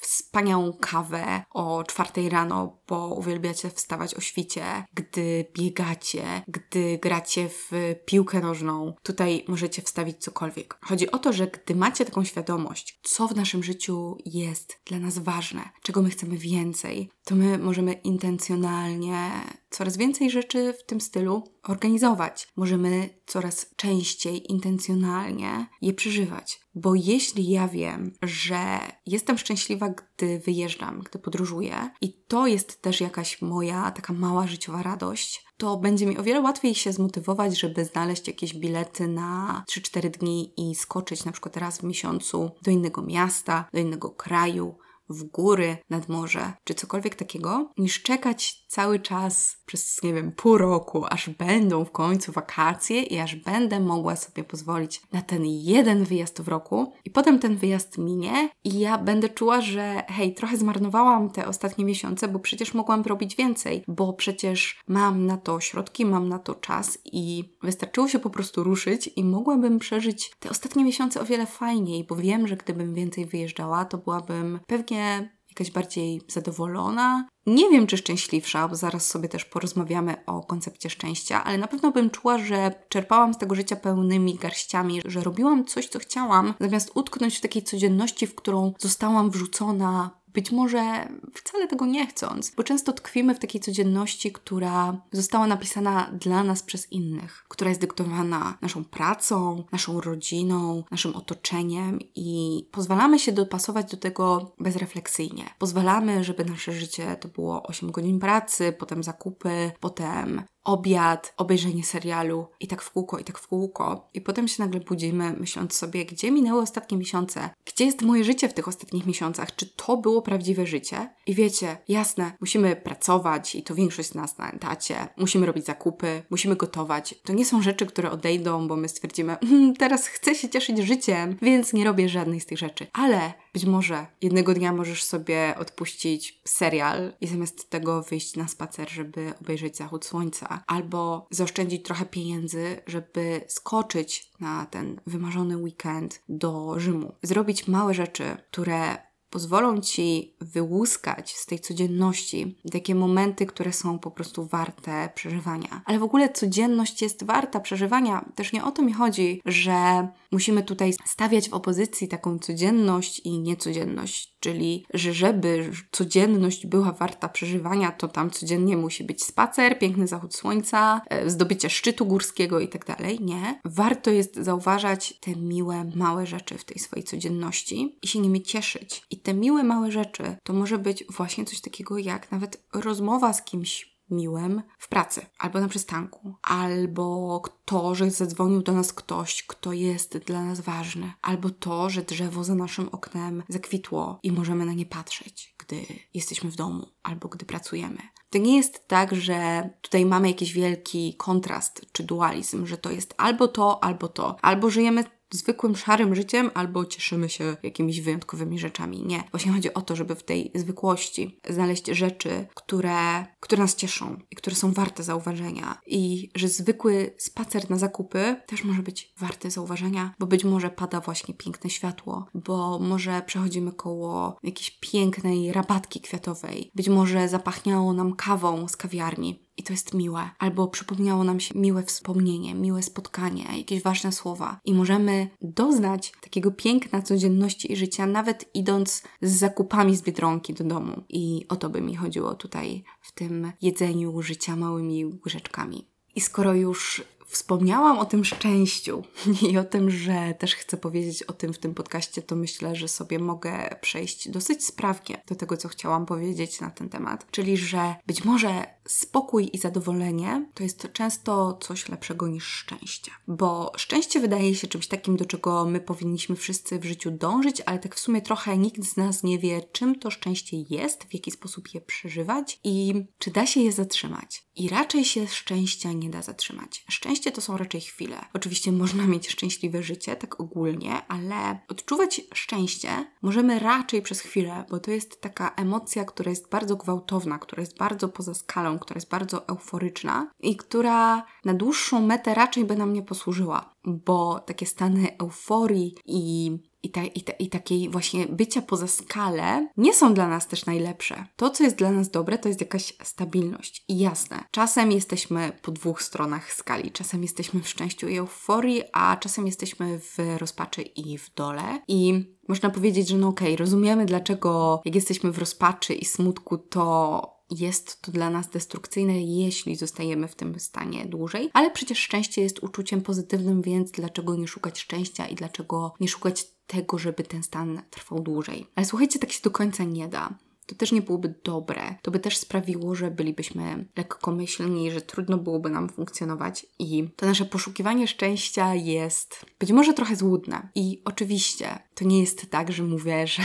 wspaniałą 0.01 0.73
kawę 0.73 1.45
o 1.51 1.85
czwartej 1.85 2.29
rano, 2.29 2.79
bo 2.93 3.15
uwielbiacie 3.15 3.71
wstawać 3.71 4.15
o 4.15 4.21
świcie, 4.21 4.85
gdy 4.95 5.45
biegacie, 5.55 6.43
gdy 6.49 6.99
gracie 6.99 7.49
w 7.49 7.71
piłkę 8.05 8.41
nożną. 8.41 8.95
Tutaj 9.03 9.45
możecie 9.49 9.83
wstawić 9.83 10.19
cokolwiek. 10.19 10.79
Chodzi 10.83 11.11
o 11.11 11.19
to, 11.19 11.33
że 11.33 11.47
gdy 11.47 11.75
macie 11.75 12.05
taką 12.05 12.25
świadomość, 12.25 13.01
co 13.03 13.29
w 13.29 13.37
naszym 13.37 13.63
życiu 13.63 14.17
jest 14.25 14.81
dla 14.87 14.99
nas 14.99 15.19
ważne, 15.19 15.71
czego 15.83 16.03
my 16.03 16.11
chcemy 16.11 16.37
więcej, 16.37 17.11
to 17.25 17.35
my 17.35 17.59
możemy 17.59 17.93
intencjonalnie 17.93 19.31
coraz 19.73 19.97
więcej 19.97 20.31
rzeczy 20.31 20.73
w 20.73 20.87
tym 20.87 21.01
stylu 21.01 21.45
organizować. 21.63 22.49
Możemy 22.57 23.09
coraz 23.27 23.75
częściej, 23.77 24.53
intencjonalnie 24.53 25.67
je 25.83 25.93
przeżywać. 25.93 26.61
Bo 26.75 26.95
jeśli 26.95 27.51
ja 27.51 27.69
wiem, 27.69 28.13
że 28.23 28.79
jestem 29.07 29.39
szczęśliwa, 29.39 29.89
gdy 29.89 30.39
wyjeżdżam, 30.39 31.01
gdy 31.01 31.19
podróżuję, 31.19 31.91
i 32.01 32.25
to 32.29 32.47
jest 32.47 32.83
też 32.83 33.01
jakaś 33.01 33.43
moja 33.43 33.91
taka 33.91 34.13
mała 34.13 34.47
życiowa 34.47 34.83
radość, 34.83 35.45
to 35.57 35.77
będzie 35.77 36.07
mi 36.07 36.19
o 36.19 36.23
wiele 36.23 36.41
łatwiej 36.41 36.75
się 36.75 36.93
zmotywować, 36.93 37.61
żeby 37.61 37.85
znaleźć 37.85 38.27
jakieś 38.27 38.55
bilety 38.55 39.09
na 39.09 39.65
3-4 39.71 40.11
dni 40.11 40.53
i 40.57 40.75
skoczyć 40.75 41.25
na 41.25 41.33
przykład 41.33 41.57
raz 41.57 41.79
w 41.79 41.83
miesiącu 41.83 42.51
do 42.63 42.71
innego 42.71 43.03
miasta, 43.03 43.69
do 43.73 43.81
innego 43.81 44.11
kraju, 44.11 44.75
w 45.09 45.25
góry, 45.25 45.77
nad 45.91 46.09
morze, 46.09 46.53
czy 46.65 46.75
cokolwiek 46.75 47.15
takiego, 47.15 47.71
niż 47.79 48.03
czekać 48.03 48.62
cały 48.73 48.99
czas 48.99 49.57
przez, 49.67 50.03
nie 50.03 50.15
wiem, 50.15 50.33
pół 50.33 50.59
roku, 50.59 51.05
aż 51.11 51.31
będą 51.31 51.85
w 51.85 51.91
końcu 51.91 52.33
wakacje 52.33 53.03
i 53.03 53.19
aż 53.19 53.37
będę 53.37 53.81
mogła 53.81 54.17
sobie 54.17 54.45
pozwolić 54.45 55.03
na 55.13 55.23
ten 55.23 55.45
jeden 55.45 56.05
wyjazd 56.05 56.43
w 56.43 56.49
roku. 56.49 56.93
I 57.05 57.11
potem 57.11 57.39
ten 57.39 57.57
wyjazd 57.57 57.99
minie 57.99 58.49
i 58.65 58.79
ja 58.79 58.99
będę 58.99 59.29
czuła, 59.29 59.61
że 59.61 60.03
hej, 60.09 60.35
trochę 60.35 60.57
zmarnowałam 60.57 61.31
te 61.31 61.47
ostatnie 61.49 61.85
miesiące, 61.85 62.29
bo 62.29 62.39
przecież 62.39 62.75
mogłam 62.75 63.03
robić 63.03 63.37
więcej, 63.37 63.85
bo 63.89 64.13
przecież 64.13 64.81
mam 64.89 65.27
na 65.27 65.37
to 65.37 65.61
środki, 65.61 66.07
mam 66.07 66.29
na 66.29 66.39
to 66.39 66.55
czas 66.55 66.99
i 67.05 67.55
wystarczyło 67.63 68.09
się 68.09 68.19
po 68.19 68.31
prostu 68.31 68.65
ruszyć 68.65 69.11
i 69.17 69.25
mogłabym 69.25 69.79
przeżyć 69.79 70.33
te 70.41 70.51
ostatnie 70.51 70.85
miesiące 70.85 71.21
o 71.21 71.25
wiele 71.25 71.47
fajniej, 71.47 72.05
bo 72.05 72.17
wiem, 72.17 72.49
że 72.49 72.57
gdybym 72.57 72.95
więcej 72.95 73.27
wyjeżdżała, 73.27 73.85
to 73.85 73.99
byłabym 73.99 74.61
pewnie 74.67 75.31
jakaś 75.53 75.71
bardziej 75.71 76.21
zadowolona. 76.29 77.29
Nie 77.47 77.71
wiem, 77.71 77.87
czy 77.87 77.97
szczęśliwsza, 77.97 78.69
bo 78.69 78.77
zaraz 78.77 79.07
sobie 79.07 79.29
też 79.29 79.45
porozmawiamy 79.45 80.25
o 80.27 80.41
koncepcie 80.41 80.91
szczęścia, 80.91 81.45
ale 81.45 81.59
na 81.59 81.69
pewno 81.69 81.91
bym 81.91 82.11
czuła, 82.11 82.39
że 82.39 82.75
czerpałam 82.89 83.35
z 83.35 83.39
tego 83.39 83.55
życia 83.55 83.77
pełnymi 83.77 84.35
garściami, 84.35 85.01
że 85.05 85.21
robiłam 85.21 85.65
coś, 85.65 85.89
co 85.89 85.99
chciałam, 85.99 86.55
zamiast 86.61 86.91
utknąć 86.95 87.39
w 87.39 87.41
takiej 87.41 87.63
codzienności, 87.63 88.27
w 88.27 88.35
którą 88.35 88.73
zostałam 88.79 89.31
wrzucona 89.31 90.22
być 90.35 90.53
może 90.53 91.09
wcale 91.35 91.69
tego 91.69 91.87
nie 91.87 92.07
chcąc, 92.07 92.53
bo 92.57 92.63
często 92.63 92.93
tkwimy 92.93 93.35
w 93.35 93.39
takiej 93.39 93.61
codzienności, 93.61 94.33
która 94.33 95.03
została 95.13 95.47
napisana 95.47 96.11
dla 96.21 96.45
nas 96.45 96.63
przez 96.63 96.93
innych, 96.93 97.45
która 97.49 97.69
jest 97.69 97.81
dyktowana 97.81 98.59
naszą 98.61 98.85
pracą, 98.85 99.65
naszą 99.73 100.01
rodziną, 100.01 100.85
naszym 100.91 101.17
otoczeniem 101.17 101.99
i 102.15 102.61
pozwalamy 102.71 103.19
się 103.19 103.33
dopasować 103.33 103.91
do 103.91 103.97
tego 103.97 104.53
bezrefleksyjnie. 104.59 105.45
Pozwalamy, 105.59 106.25
żeby 106.25 106.45
nasze 106.45 106.73
życie 106.73 107.17
to 107.21 107.29
było 107.29 107.63
8 107.63 107.91
godzin 107.91 108.19
pracy, 108.19 108.75
potem 108.79 109.03
zakupy, 109.03 109.73
potem 109.81 110.43
obiad, 110.65 111.35
obejrzenie 111.37 111.85
serialu 111.85 112.47
i 112.61 112.67
tak 112.67 112.83
w 112.83 112.91
kółko, 112.91 113.19
i 113.19 113.25
tak 113.25 113.39
w 113.39 113.47
kółko. 113.47 114.09
I 114.15 114.21
potem 114.21 114.49
się 114.49 114.63
nagle 114.63 114.81
budzimy, 114.81 115.33
myśląc 115.41 115.75
sobie, 115.75 116.05
gdzie 116.05 116.31
minęły 116.31 116.63
ostatnie 116.63 116.99
miesiące? 116.99 117.51
Gdzie 117.65 117.85
jest 117.85 118.03
moje 118.03 118.25
życie 118.25 118.49
w 118.49 118.55
tych 118.55 118.69
ostatnich 118.69 119.07
miesiącach? 119.07 119.57
Czy 119.57 119.67
to 119.67 119.97
było 119.97 120.23
prawdziwe 120.23 120.67
życie? 120.67 121.11
I 121.27 121.35
wiecie, 121.35 121.77
jasne, 121.89 122.33
musimy 122.41 122.77
pracować 122.77 123.55
i 123.55 123.63
to 123.63 123.75
większość 123.75 124.09
z 124.09 124.15
nas 124.15 124.39
na 124.39 124.51
etacie, 124.51 125.09
musimy 125.17 125.47
robić 125.47 125.67
zakupy, 125.67 126.23
musimy 126.31 126.57
gotować. 126.57 127.15
To 127.25 127.33
nie 127.33 127.45
są 127.45 127.63
rzeczy, 127.63 127.87
które 127.87 128.11
odejdą, 128.11 128.69
bo 128.69 128.77
my 128.77 128.89
stwierdzimy, 128.89 129.37
hm, 129.49 129.75
teraz 129.77 130.07
chcę 130.07 130.35
się 130.35 130.49
cieszyć 130.49 130.79
życiem, 130.79 131.37
więc 131.43 131.73
nie 131.73 131.85
robię 131.85 132.09
żadnej 132.09 132.41
z 132.41 132.47
tych 132.47 132.59
rzeczy. 132.59 132.87
Ale 132.93 133.33
być 133.53 133.65
może 133.65 134.07
jednego 134.23 134.55
dnia 134.55 134.73
możesz 134.73 135.05
sobie 135.05 135.55
odpuścić 135.59 136.41
serial 136.45 137.13
i 137.21 137.27
zamiast 137.27 137.71
tego 137.71 138.03
wyjść 138.03 138.37
na 138.37 138.49
spacer, 138.49 138.91
żeby 138.91 139.33
obejrzeć 139.41 139.77
zachód 139.77 140.05
słońca, 140.05 140.65
albo 140.67 141.27
zaoszczędzić 141.31 141.85
trochę 141.85 142.07
pieniędzy, 142.07 142.81
żeby 142.87 143.41
skoczyć 143.49 144.31
na 144.41 144.67
ten 144.67 145.01
wymarzony 145.07 145.57
weekend 145.57 146.23
do 146.29 146.81
Rzymu. 146.81 147.15
Zrobić 147.23 147.69
małe 147.69 147.95
rzeczy, 147.95 148.37
które 148.51 149.12
pozwolą 149.33 149.81
ci 149.81 150.35
wyłuskać 150.41 151.37
z 151.37 151.47
tej 151.47 151.61
codzienności 151.61 152.59
takie 152.73 152.95
momenty, 152.95 153.47
które 153.47 153.73
są 153.73 153.99
po 153.99 154.11
prostu 154.11 154.47
warte 154.47 155.11
przeżywania. 155.15 155.83
Ale 155.85 155.99
w 155.99 156.03
ogóle 156.03 156.33
codzienność 156.33 157.03
jest 157.03 157.25
warta 157.25 157.61
przeżywania. 157.61 158.25
Też 158.35 158.53
nie 158.53 158.65
o 158.65 158.71
to 158.71 158.83
mi 158.83 158.93
chodzi, 158.93 159.41
że 159.45 160.09
musimy 160.33 160.63
tutaj 160.63 160.95
stawiać 161.05 161.49
w 161.49 161.55
opozycji 161.55 162.09
taką 162.09 162.39
codzienność 162.39 163.21
i 163.25 163.39
niecodzienność 163.39 164.32
Czyli, 164.43 164.87
że 164.95 165.13
żeby 165.13 165.71
codzienność 165.91 166.67
była 166.67 166.93
warta 166.93 167.29
przeżywania, 167.29 167.93
to 167.93 168.09
tam 168.09 168.31
codziennie 168.31 168.77
musi 168.77 169.05
być 169.05 169.25
spacer, 169.25 169.79
piękny 169.79 170.07
zachód 170.07 170.35
słońca, 170.35 171.01
e, 171.09 171.31
zdobycie 171.31 171.71
szczytu 171.71 172.07
górskiego 172.07 172.61
i 172.61 172.69
tak 172.69 172.87
dalej. 172.87 173.19
Nie. 173.21 173.61
Warto 173.65 174.11
jest 174.11 174.37
zauważać 174.37 175.15
te 175.21 175.37
miłe, 175.37 175.91
małe 175.95 176.27
rzeczy 176.27 176.59
w 176.59 176.65
tej 176.65 176.79
swojej 176.79 177.05
codzienności 177.05 177.99
i 178.03 178.09
się 178.09 178.19
nimi 178.19 178.43
cieszyć. 178.43 179.03
I 179.11 179.17
te 179.17 179.35
miłe, 179.35 179.65
małe 179.65 179.93
rzeczy 179.93 180.37
to 180.43 180.53
może 180.53 180.79
być 180.79 181.05
właśnie 181.11 181.45
coś 181.45 181.61
takiego 181.61 181.99
jak 181.99 182.33
nawet 182.33 182.63
rozmowa 182.73 183.33
z 183.33 183.43
kimś 183.45 183.92
miłym 184.11 184.63
w 184.79 184.89
pracy, 184.89 185.27
albo 185.39 185.61
na 185.61 185.69
przystanku, 185.69 186.35
albo 186.43 187.43
to, 187.65 187.95
że 187.95 188.11
zadzwonił 188.11 188.63
do 188.63 188.73
nas 188.73 188.93
ktoś, 188.93 189.43
kto 189.43 189.73
jest 189.73 190.19
dla 190.19 190.45
nas 190.45 190.61
ważny, 190.61 191.13
albo 191.23 191.51
to, 191.51 191.91
że 191.91 192.03
drzewo 192.03 192.45
za 192.45 192.55
naszym 192.55 192.89
oknem 192.89 193.43
zakwitło 193.49 194.19
i 194.23 194.33
możemy 194.33 194.65
na 194.65 194.73
nie 194.73 194.87
patrzeć, 194.87 195.55
gdy 195.59 195.87
jesteśmy 196.15 196.51
w 196.51 196.57
domu 196.57 196.87
albo 197.03 197.29
gdy 197.29 197.47
pracujemy. 197.47 197.99
To 198.31 198.39
nie 198.39 198.57
jest 198.57 198.89
tak, 198.89 199.15
że 199.15 199.71
tutaj 199.83 200.07
mamy 200.07 200.29
jakiś 200.29 200.53
wielki 200.53 201.15
kontrast 201.17 201.87
czy 201.93 202.03
dualizm, 202.03 202.67
że 202.67 202.79
to 202.79 202.91
jest 202.91 203.15
albo 203.17 203.49
to, 203.49 203.85
albo 203.85 204.09
to, 204.09 204.37
albo 204.43 204.71
żyjemy 204.71 205.05
zwykłym, 205.35 205.77
szarym 205.77 206.15
życiem, 206.15 206.51
albo 206.55 206.85
cieszymy 206.85 207.29
się 207.29 207.57
jakimiś 207.63 208.01
wyjątkowymi 208.01 208.59
rzeczami. 208.59 209.03
Nie. 209.07 209.25
Właśnie 209.31 209.53
chodzi 209.53 209.75
o 209.75 209.81
to, 209.81 209.97
żeby 209.97 210.15
w 210.15 210.23
tej 210.23 210.53
zwykłości 210.55 211.41
znaleźć 211.51 211.87
rzeczy, 211.87 212.47
które, 212.55 213.27
które 213.41 213.63
nas 213.63 213.77
cieszą 213.77 214.17
i 214.31 214.37
które 214.37 214.57
są 214.57 214.73
warte 214.73 215.03
zauważenia. 215.03 215.79
I 215.87 216.31
że 216.35 216.49
zwykły 216.49 217.15
spacer 217.19 217.71
na 217.71 217.79
zakupy 217.79 218.37
też 218.47 218.65
może 218.65 218.83
być 218.83 219.13
warty 219.19 219.51
zauważenia, 219.51 220.15
bo 220.19 220.27
być 220.27 220.45
może 220.45 220.71
pada 220.71 221.01
właśnie 221.01 221.35
piękne 221.35 221.71
światło, 221.71 222.27
bo 222.35 222.79
może 222.79 223.23
przechodzimy 223.27 223.73
koło 223.73 224.37
jakiejś 224.43 224.71
pięknej 224.71 225.53
rabatki 225.53 226.01
kwiatowej, 226.01 226.71
być 226.75 226.89
może 226.89 227.29
zapachniało 227.29 227.93
nam 227.93 228.17
kawą 228.17 228.69
z 228.69 228.77
kawiarni 228.77 229.52
i 229.63 229.65
to 229.65 229.73
jest 229.73 229.95
miłe, 229.95 230.31
albo 230.39 230.69
przypomniało 230.69 231.25
nam 231.25 231.41
się 231.41 231.59
miłe 231.59 231.83
wspomnienie, 231.83 232.55
miłe 232.55 232.83
spotkanie, 232.83 233.45
jakieś 233.59 233.83
ważne 233.83 234.13
słowa. 234.13 234.61
I 234.65 234.75
możemy 234.75 235.29
doznać 235.43 236.13
takiego 236.21 236.51
piękna 236.51 237.03
codzienności 237.03 237.73
i 237.73 237.77
życia, 237.77 238.07
nawet 238.07 238.51
idąc 238.55 239.03
z 239.23 239.33
zakupami 239.33 239.97
z 239.97 240.03
biedronki 240.03 240.55
do 240.55 240.65
domu. 240.65 241.03
I 241.09 241.47
o 241.49 241.57
to 241.57 241.71
by 241.71 241.81
mi 241.81 241.97
chodziło 241.97 242.35
tutaj 242.35 242.85
w 243.01 243.13
tym 243.13 243.53
jedzeniu 243.63 244.23
życia 244.23 244.57
małymi 244.57 245.05
łyżeczkami. 245.25 245.89
I 246.15 246.21
skoro 246.21 246.55
już 246.55 247.05
wspomniałam 247.33 247.99
o 247.99 248.05
tym 248.05 248.25
szczęściu 248.25 249.03
i 249.51 249.59
o 249.59 249.65
tym, 249.65 249.91
że 249.91 250.35
też 250.39 250.55
chcę 250.55 250.77
powiedzieć 250.77 251.23
o 251.23 251.33
tym 251.33 251.53
w 251.53 251.59
tym 251.59 251.75
podcaście, 251.75 252.23
to 252.23 252.37
myślę, 252.37 252.77
że 252.77 252.89
sobie 252.89 253.19
mogę 253.19 253.77
przejść 253.81 254.29
dosyć 254.29 254.65
sprawnie 254.65 255.23
do 255.27 255.35
tego, 255.35 255.57
co 255.57 255.69
chciałam 255.69 256.07
powiedzieć 256.07 256.61
na 256.61 256.71
ten 256.71 256.89
temat. 256.89 257.27
Czyli, 257.31 257.57
że 257.57 257.95
być 258.07 258.25
może 258.25 258.65
spokój 258.87 259.51
i 259.53 259.59
zadowolenie 259.59 260.47
to 260.55 260.63
jest 260.63 260.93
często 260.93 261.59
coś 261.63 261.89
lepszego 261.89 262.29
niż 262.29 262.45
szczęście. 262.45 263.11
Bo 263.29 263.73
szczęście 263.77 264.21
wydaje 264.21 264.55
się 264.55 264.67
czymś 264.67 264.87
takim, 264.87 265.17
do 265.17 265.25
czego 265.25 265.65
my 265.65 265.81
powinniśmy 265.81 266.37
wszyscy 266.37 266.79
w 266.79 266.85
życiu 266.85 267.11
dążyć, 267.11 267.63
ale 267.67 267.79
tak 267.79 267.95
w 267.95 268.01
sumie 268.01 268.23
trochę 268.23 268.59
nikt 268.59 268.85
z 268.85 268.97
nas 268.97 269.23
nie 269.23 269.39
wie, 269.39 269.63
czym 269.73 269.99
to 269.99 270.11
szczęście 270.11 270.57
jest, 270.71 271.05
w 271.05 271.15
jaki 271.15 271.31
sposób 271.31 271.75
je 271.75 271.81
przeżywać 271.81 272.61
i 272.65 272.95
czy 273.19 273.31
da 273.31 273.47
się 273.47 273.61
je 273.61 273.73
zatrzymać. 273.73 274.45
I 274.57 274.69
raczej 274.69 275.05
się 275.05 275.27
szczęścia 275.29 275.93
nie 275.93 276.11
da 276.11 276.23
zatrzymać. 276.23 276.85
Szczęście 276.89 277.22
to 277.31 277.41
są 277.41 277.57
raczej 277.57 277.81
chwile. 277.81 278.25
Oczywiście 278.35 278.73
można 278.73 279.07
mieć 279.07 279.29
szczęśliwe 279.29 279.83
życie, 279.83 280.17
tak 280.17 280.41
ogólnie, 280.41 281.07
ale 281.09 281.59
odczuwać 281.69 282.21
szczęście 282.35 282.89
możemy 283.23 283.59
raczej 283.59 284.03
przez 284.03 284.21
chwilę, 284.21 284.65
bo 284.71 284.79
to 284.81 284.91
jest 284.91 285.21
taka 285.21 285.55
emocja, 285.57 286.05
która 286.05 286.31
jest 286.31 286.49
bardzo 286.49 286.77
gwałtowna, 286.77 287.39
która 287.39 287.61
jest 287.61 287.79
bardzo 287.79 288.09
poza 288.09 288.35
skalą, 288.35 288.79
która 288.79 288.99
jest 288.99 289.11
bardzo 289.11 289.49
euforyczna 289.49 290.31
i 290.41 290.57
która 290.57 291.23
na 291.45 291.55
dłuższą 291.55 292.07
metę 292.07 292.35
raczej 292.35 292.65
by 292.65 292.77
nam 292.77 292.93
nie 292.93 293.03
posłużyła, 293.03 293.75
bo 293.85 294.41
takie 294.41 294.67
stany 294.67 295.19
euforii 295.19 295.95
i 296.07 296.59
i, 296.83 296.91
ta, 296.91 297.05
i, 297.05 297.23
ta, 297.23 297.33
i 297.33 297.49
takiej 297.49 297.89
właśnie 297.89 298.27
bycia 298.27 298.63
poza 298.63 298.87
skalę 298.87 299.69
nie 299.77 299.95
są 299.95 300.15
dla 300.15 300.29
nas 300.29 300.49
też 300.49 300.67
najlepsze. 300.67 301.27
To, 301.37 301.51
co 301.51 301.65
jest 301.65 301.77
dla 301.77 301.91
nas 301.91 302.11
dobre, 302.11 302.39
to 302.39 302.49
jest 302.49 302.61
jakaś 302.61 302.95
stabilność. 303.03 303.85
I 303.89 303.99
jasne, 303.99 304.45
czasem 304.51 304.93
jesteśmy 304.93 305.53
po 305.63 305.73
dwóch 305.73 306.03
stronach 306.03 306.53
skali. 306.53 306.91
Czasem 306.91 307.23
jesteśmy 307.23 307.61
w 307.61 307.69
szczęściu 307.69 308.09
i 308.09 308.19
euforii, 308.19 308.83
a 308.93 309.17
czasem 309.17 309.47
jesteśmy 309.47 310.01
w 310.01 310.19
rozpaczy 310.39 310.83
i 310.83 311.19
w 311.19 311.35
dole. 311.35 311.81
I 311.89 312.25
można 312.49 312.71
powiedzieć, 312.71 313.09
że 313.09 313.17
no 313.17 313.29
okej, 313.29 313.49
okay, 313.49 313.57
rozumiemy 313.57 314.07
dlaczego 314.07 314.81
jak 314.85 314.95
jesteśmy 314.95 315.33
w 315.33 315.39
rozpaczy 315.39 315.95
i 315.95 316.05
smutku, 316.05 316.59
to 316.59 317.42
jest 317.59 318.03
to 318.03 318.13
dla 318.13 318.31
nas 318.31 318.49
destrukcyjne, 318.49 319.23
jeśli 319.23 319.77
zostajemy 319.77 320.29
w 320.29 320.35
tym 320.35 320.61
stanie 320.61 321.07
dłużej, 321.07 321.51
ale 321.53 321.71
przecież 321.71 321.99
szczęście 321.99 322.43
jest 322.43 322.63
uczuciem 322.63 323.03
pozytywnym, 323.03 323.63
więc 323.63 323.91
dlaczego 323.91 324.37
nie 324.37 324.49
szukać 324.49 324.81
szczęścia 324.81 325.27
i 325.29 325.35
dlaczego 325.35 325.95
nie 326.01 326.09
szukać 326.09 326.47
tego, 326.67 326.99
żeby 326.99 327.23
ten 327.23 327.43
stan 327.43 327.83
trwał 327.91 328.21
dłużej? 328.21 328.67
Ale 328.75 328.87
słuchajcie, 328.87 329.19
tak 329.19 329.33
się 329.33 329.41
do 329.43 329.51
końca 329.51 329.85
nie 329.85 330.09
da 330.09 330.35
to 330.67 330.75
też 330.75 330.93
nie 330.93 331.03
byłoby 331.03 331.35
dobre. 331.45 331.95
To 332.03 332.11
by 332.11 332.21
też 332.21 332.37
sprawiło, 332.37 332.95
że 332.95 333.11
bylibyśmy 333.11 333.85
lekkomyślni, 333.97 334.91
że 334.91 335.01
trudno 335.01 335.39
byłoby 335.39 335.71
nam 335.71 335.89
funkcjonować 335.89 336.67
i 336.79 337.09
to 337.17 337.27
nasze 337.27 337.45
poszukiwanie 337.45 338.09
szczęścia 338.09 338.75
jest 338.75 339.47
być 339.59 339.73
może 339.73 339.95
trochę 339.95 340.17
złudne. 340.17 340.69
I 340.75 341.03
oczywiście 341.05 341.79
to 341.95 342.05
nie 342.05 342.21
jest 342.21 342.51
tak, 342.51 342.73
że 342.73 342.83
mówię, 342.83 343.27
że 343.37 343.43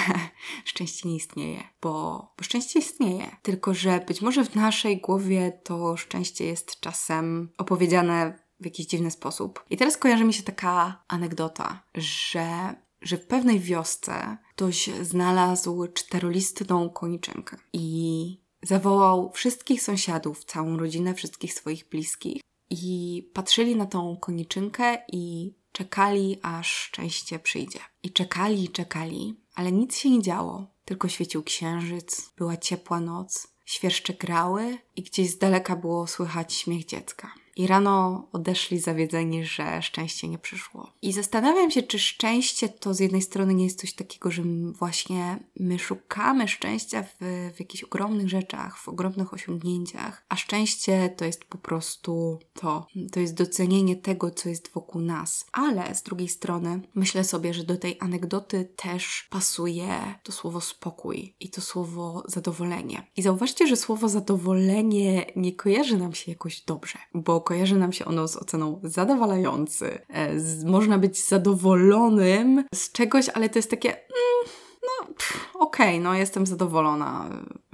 szczęście 0.66 1.10
nie 1.10 1.16
istnieje, 1.16 1.64
bo, 1.82 1.92
bo 2.38 2.44
szczęście 2.44 2.80
istnieje. 2.80 3.36
Tylko, 3.42 3.74
że 3.74 4.00
być 4.08 4.22
może 4.22 4.46
w 4.46 4.56
naszej 4.56 5.02
głowie 5.02 5.60
to 5.64 5.98
szczęście 5.98 6.46
jest 6.46 6.80
czasem 6.80 7.50
opowiedziane 7.58 8.40
w 8.60 8.66
jakiś 8.66 8.86
dziwny 8.86 9.12
sposób. 9.12 9.64
I 9.70 9.78
teraz 9.78 9.98
kojarzy 9.98 10.24
mi 10.24 10.34
się 10.34 10.44
taka 10.44 11.04
anegdota, 11.08 11.84
że 11.96 12.76
że 13.02 13.18
w 13.18 13.28
pewnej 13.28 13.60
wiosce 13.60 14.38
ktoś 14.58 14.90
znalazł 15.02 15.88
czterolistną 15.94 16.90
koniczynkę 16.90 17.58
i 17.74 18.38
zawołał 18.64 19.32
wszystkich 19.32 19.82
sąsiadów, 19.82 20.46
całą 20.46 20.78
rodzinę, 20.78 21.14
wszystkich 21.14 21.54
swoich 21.54 21.90
bliskich 21.90 22.42
i 22.70 23.24
patrzyli 23.34 23.76
na 23.76 23.86
tą 23.86 24.18
koniczynkę 24.18 24.98
i 25.12 25.54
czekali, 25.72 26.40
aż 26.42 26.72
szczęście 26.72 27.40
przyjdzie. 27.40 27.80
I 28.04 28.12
czekali 28.12 28.70
czekali, 28.70 29.36
ale 29.56 29.72
nic 29.72 29.96
się 29.96 30.10
nie 30.10 30.22
działo. 30.22 30.68
Tylko 30.86 31.08
świecił 31.08 31.44
księżyc, 31.44 32.32
była 32.38 32.58
ciepła 32.58 33.00
noc, 33.00 33.48
świerszcze 33.66 34.14
grały 34.14 34.78
i 34.96 35.04
gdzieś 35.04 35.30
z 35.30 35.38
daleka 35.38 35.76
było 35.76 36.08
słychać 36.08 36.54
śmiech 36.54 36.86
dziecka. 36.86 37.32
I 37.58 37.68
rano 37.68 38.28
odeszli 38.32 38.80
zawiedzeni, 38.80 39.46
że 39.46 39.82
szczęście 39.82 40.28
nie 40.28 40.38
przyszło. 40.38 40.92
I 41.02 41.14
zastanawiam 41.14 41.72
się, 41.72 41.84
czy 41.84 42.00
szczęście 42.00 42.70
to 42.70 42.94
z 42.94 43.00
jednej 43.00 43.22
strony 43.22 43.54
nie 43.54 43.64
jest 43.64 43.80
coś 43.80 43.94
takiego, 43.94 44.32
że 44.32 44.44
właśnie 44.80 45.40
my 45.60 45.80
szukamy 45.80 46.48
szczęścia 46.48 47.04
w, 47.04 47.16
w 47.56 47.60
jakichś 47.60 47.84
ogromnych 47.84 48.30
rzeczach, 48.30 48.78
w 48.78 48.90
ogromnych 48.90 49.34
osiągnięciach, 49.34 50.26
a 50.30 50.36
szczęście 50.36 51.14
to 51.18 51.26
jest 51.26 51.46
po 51.46 51.58
prostu 51.58 52.40
to. 52.54 52.88
To 53.12 53.20
jest 53.20 53.34
docenienie 53.34 53.96
tego, 53.96 54.32
co 54.32 54.50
jest 54.50 54.72
wokół 54.74 55.02
nas. 55.02 55.46
Ale 55.52 55.96
z 55.96 56.04
drugiej 56.04 56.30
strony 56.30 56.82
myślę 56.96 57.24
sobie, 57.24 57.54
że 57.54 57.64
do 57.64 57.78
tej 57.78 57.98
anegdoty 58.00 58.66
też 58.76 59.28
pasuje 59.30 60.16
to 60.24 60.32
słowo 60.32 60.62
spokój 60.62 61.36
i 61.40 61.50
to 61.50 61.62
słowo 61.62 62.24
zadowolenie. 62.28 63.08
I 63.16 63.22
zauważcie, 63.22 63.68
że 63.68 63.76
słowo 63.76 64.10
zadowolenie 64.10 65.26
nie 65.36 65.52
kojarzy 65.52 65.98
nam 65.98 66.14
się 66.14 66.32
jakoś 66.32 66.62
dobrze, 66.62 67.00
bo 67.14 67.47
kojarzy 67.48 67.78
nam 67.78 67.94
się 67.94 68.06
ono 68.06 68.28
z 68.28 68.36
oceną 68.36 68.80
zadowalający. 68.84 70.00
E, 70.10 70.40
z, 70.40 70.64
można 70.64 70.98
być 70.98 71.28
zadowolonym 71.28 72.64
z 72.74 72.92
czegoś, 72.92 73.30
ale 73.30 73.50
to 73.50 73.60
jest 73.60 73.70
takie. 73.70 73.90
Mm, 73.90 74.52
no, 74.84 75.08
okej, 75.54 75.90
okay, 75.90 76.00
no 76.00 76.14
jestem 76.14 76.46
zadowolona. 76.46 77.30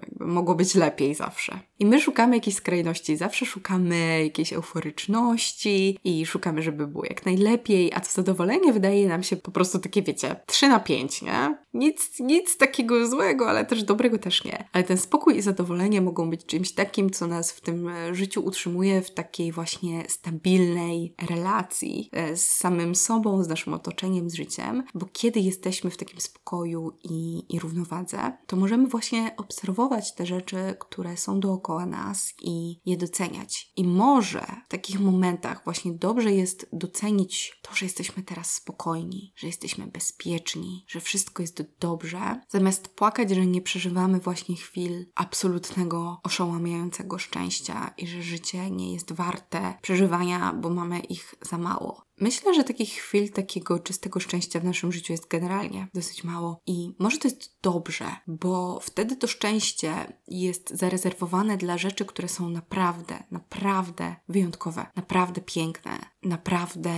Jakby 0.07 0.25
mogło 0.25 0.55
być 0.55 0.75
lepiej 0.75 1.15
zawsze. 1.15 1.59
I 1.79 1.85
my 1.85 2.01
szukamy 2.01 2.35
jakiejś 2.35 2.55
skrajności, 2.55 3.17
zawsze 3.17 3.45
szukamy 3.45 4.23
jakiejś 4.23 4.53
euforyczności 4.53 5.99
i 6.03 6.25
szukamy, 6.25 6.61
żeby 6.61 6.87
było 6.87 7.05
jak 7.05 7.25
najlepiej, 7.25 7.93
a 7.93 7.99
to 7.99 8.11
zadowolenie 8.11 8.73
wydaje 8.73 9.07
nam 9.07 9.23
się 9.23 9.35
po 9.35 9.51
prostu 9.51 9.79
takie, 9.79 10.01
wiecie, 10.01 10.35
3 10.45 10.67
na 10.67 10.79
5, 10.79 11.21
nie? 11.21 11.57
Nic, 11.73 12.19
nic 12.19 12.57
takiego 12.57 13.07
złego, 13.07 13.49
ale 13.49 13.65
też 13.65 13.83
dobrego 13.83 14.19
też 14.19 14.43
nie. 14.43 14.69
Ale 14.73 14.83
ten 14.83 14.97
spokój 14.97 15.37
i 15.37 15.41
zadowolenie 15.41 16.01
mogą 16.01 16.29
być 16.29 16.45
czymś 16.45 16.71
takim, 16.71 17.09
co 17.09 17.27
nas 17.27 17.51
w 17.51 17.61
tym 17.61 17.89
życiu 18.11 18.45
utrzymuje 18.45 19.01
w 19.01 19.11
takiej 19.11 19.51
właśnie 19.51 20.03
stabilnej 20.07 21.15
relacji 21.29 22.09
e, 22.11 22.37
z 22.37 22.45
samym 22.45 22.95
sobą, 22.95 23.43
z 23.43 23.47
naszym 23.47 23.73
otoczeniem, 23.73 24.29
z 24.29 24.33
życiem, 24.33 24.83
bo 24.93 25.05
kiedy 25.13 25.39
jesteśmy 25.39 25.89
w 25.89 25.97
takim 25.97 26.19
spokoju 26.19 26.91
i, 27.03 27.45
i 27.55 27.59
równowadze, 27.59 28.37
to 28.47 28.55
możemy 28.55 28.87
właśnie 28.87 29.33
obserwować 29.37 29.92
te 30.15 30.25
rzeczy, 30.25 30.75
które 30.79 31.17
są 31.17 31.39
dookoła 31.39 31.85
nas 31.85 32.33
i 32.41 32.81
je 32.85 32.97
doceniać. 32.97 33.71
I 33.75 33.83
może 33.83 34.45
w 34.65 34.67
takich 34.67 34.99
momentach 34.99 35.63
właśnie 35.63 35.93
dobrze 35.93 36.31
jest 36.31 36.69
docenić 36.73 37.59
to, 37.61 37.75
że 37.75 37.85
jesteśmy 37.85 38.23
teraz 38.23 38.51
spokojni, 38.51 39.33
że 39.35 39.47
jesteśmy 39.47 39.87
bezpieczni, 39.87 40.85
że 40.87 40.99
wszystko 40.99 41.41
jest 41.41 41.63
dobrze, 41.79 42.41
zamiast 42.49 42.87
płakać, 42.87 43.29
że 43.29 43.45
nie 43.45 43.61
przeżywamy 43.61 44.19
właśnie 44.19 44.55
chwil 44.55 45.05
absolutnego, 45.15 46.19
oszałamiającego 46.23 47.17
szczęścia 47.17 47.93
i 47.97 48.07
że 48.07 48.21
życie 48.21 48.71
nie 48.71 48.93
jest 48.93 49.13
warte 49.13 49.73
przeżywania, 49.81 50.53
bo 50.53 50.69
mamy 50.69 50.99
ich 50.99 51.35
za 51.41 51.57
mało. 51.57 52.03
Myślę, 52.23 52.53
że 52.53 52.63
takich 52.63 52.89
chwil 52.89 53.31
takiego 53.31 53.79
czystego 53.79 54.19
szczęścia 54.19 54.59
w 54.59 54.63
naszym 54.63 54.91
życiu 54.91 55.13
jest 55.13 55.27
generalnie 55.27 55.87
dosyć 55.93 56.23
mało 56.23 56.61
i 56.65 56.95
może 56.99 57.17
to 57.17 57.27
jest 57.27 57.57
dobrze, 57.61 58.05
bo 58.27 58.79
wtedy 58.79 59.15
to 59.15 59.27
szczęście 59.27 59.93
jest 60.27 60.69
zarezerwowane 60.69 61.57
dla 61.57 61.77
rzeczy, 61.77 62.05
które 62.05 62.27
są 62.27 62.49
naprawdę, 62.49 63.23
naprawdę 63.31 64.15
wyjątkowe, 64.29 64.85
naprawdę 64.95 65.41
piękne, 65.41 65.99
naprawdę 66.21 66.93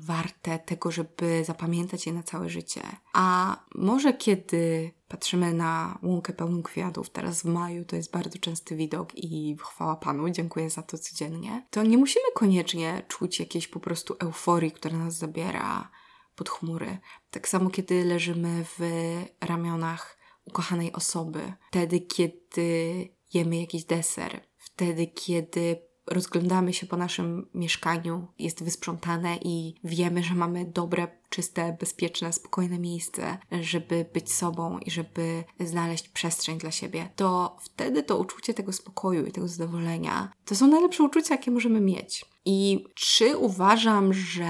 warte 0.00 0.58
tego, 0.58 0.90
żeby 0.90 1.44
zapamiętać 1.44 2.06
je 2.06 2.12
na 2.12 2.22
całe 2.22 2.48
życie. 2.48 2.82
A 3.12 3.56
może 3.74 4.12
kiedy 4.12 4.92
patrzymy 5.08 5.54
na 5.54 5.98
łąkę 6.02 6.32
pełną 6.32 6.62
kwiatów, 6.62 7.10
teraz 7.10 7.42
w 7.42 7.44
maju 7.44 7.84
to 7.84 7.96
jest 7.96 8.12
bardzo 8.12 8.38
częsty 8.38 8.76
widok 8.76 9.14
i 9.14 9.56
chwała 9.60 9.96
Panu, 9.96 10.30
dziękuję 10.30 10.70
za 10.70 10.82
to 10.82 10.98
codziennie, 10.98 11.66
to 11.70 11.82
nie 11.82 11.98
musimy 11.98 12.26
koniecznie 12.34 13.02
czuć 13.08 13.40
jakiejś 13.40 13.68
po 13.68 13.80
prostu 13.80 14.16
euforii, 14.20 14.72
która 14.72 14.98
nas 14.98 15.18
zabiera 15.18 15.90
pod 16.36 16.48
chmury. 16.48 16.98
Tak 17.30 17.48
samo 17.48 17.70
kiedy 17.70 18.04
leżymy 18.04 18.64
w 18.64 18.80
ramionach 19.40 20.18
ukochanej 20.44 20.92
osoby, 20.92 21.52
wtedy 21.68 22.00
kiedy 22.00 23.08
jemy 23.34 23.56
jakiś 23.56 23.84
deser, 23.84 24.40
wtedy 24.56 25.06
kiedy 25.06 25.87
rozglądamy 26.10 26.72
się 26.72 26.86
po 26.86 26.96
naszym 26.96 27.48
mieszkaniu, 27.54 28.26
jest 28.38 28.64
wysprzątane 28.64 29.36
i 29.36 29.74
wiemy, 29.84 30.22
że 30.22 30.34
mamy 30.34 30.64
dobre, 30.64 31.08
czyste, 31.28 31.76
bezpieczne, 31.80 32.32
spokojne 32.32 32.78
miejsce, 32.78 33.38
żeby 33.60 34.06
być 34.12 34.32
sobą 34.32 34.78
i 34.78 34.90
żeby 34.90 35.44
znaleźć 35.60 36.08
przestrzeń 36.08 36.58
dla 36.58 36.70
siebie, 36.70 37.08
to 37.16 37.56
wtedy 37.60 38.02
to 38.02 38.18
uczucie 38.18 38.54
tego 38.54 38.72
spokoju 38.72 39.26
i 39.26 39.32
tego 39.32 39.48
zadowolenia 39.48 40.32
to 40.44 40.54
są 40.54 40.66
najlepsze 40.66 41.02
uczucia, 41.02 41.34
jakie 41.34 41.50
możemy 41.50 41.80
mieć. 41.80 42.24
I 42.50 42.84
czy 42.94 43.36
uważam, 43.36 44.12
że 44.14 44.48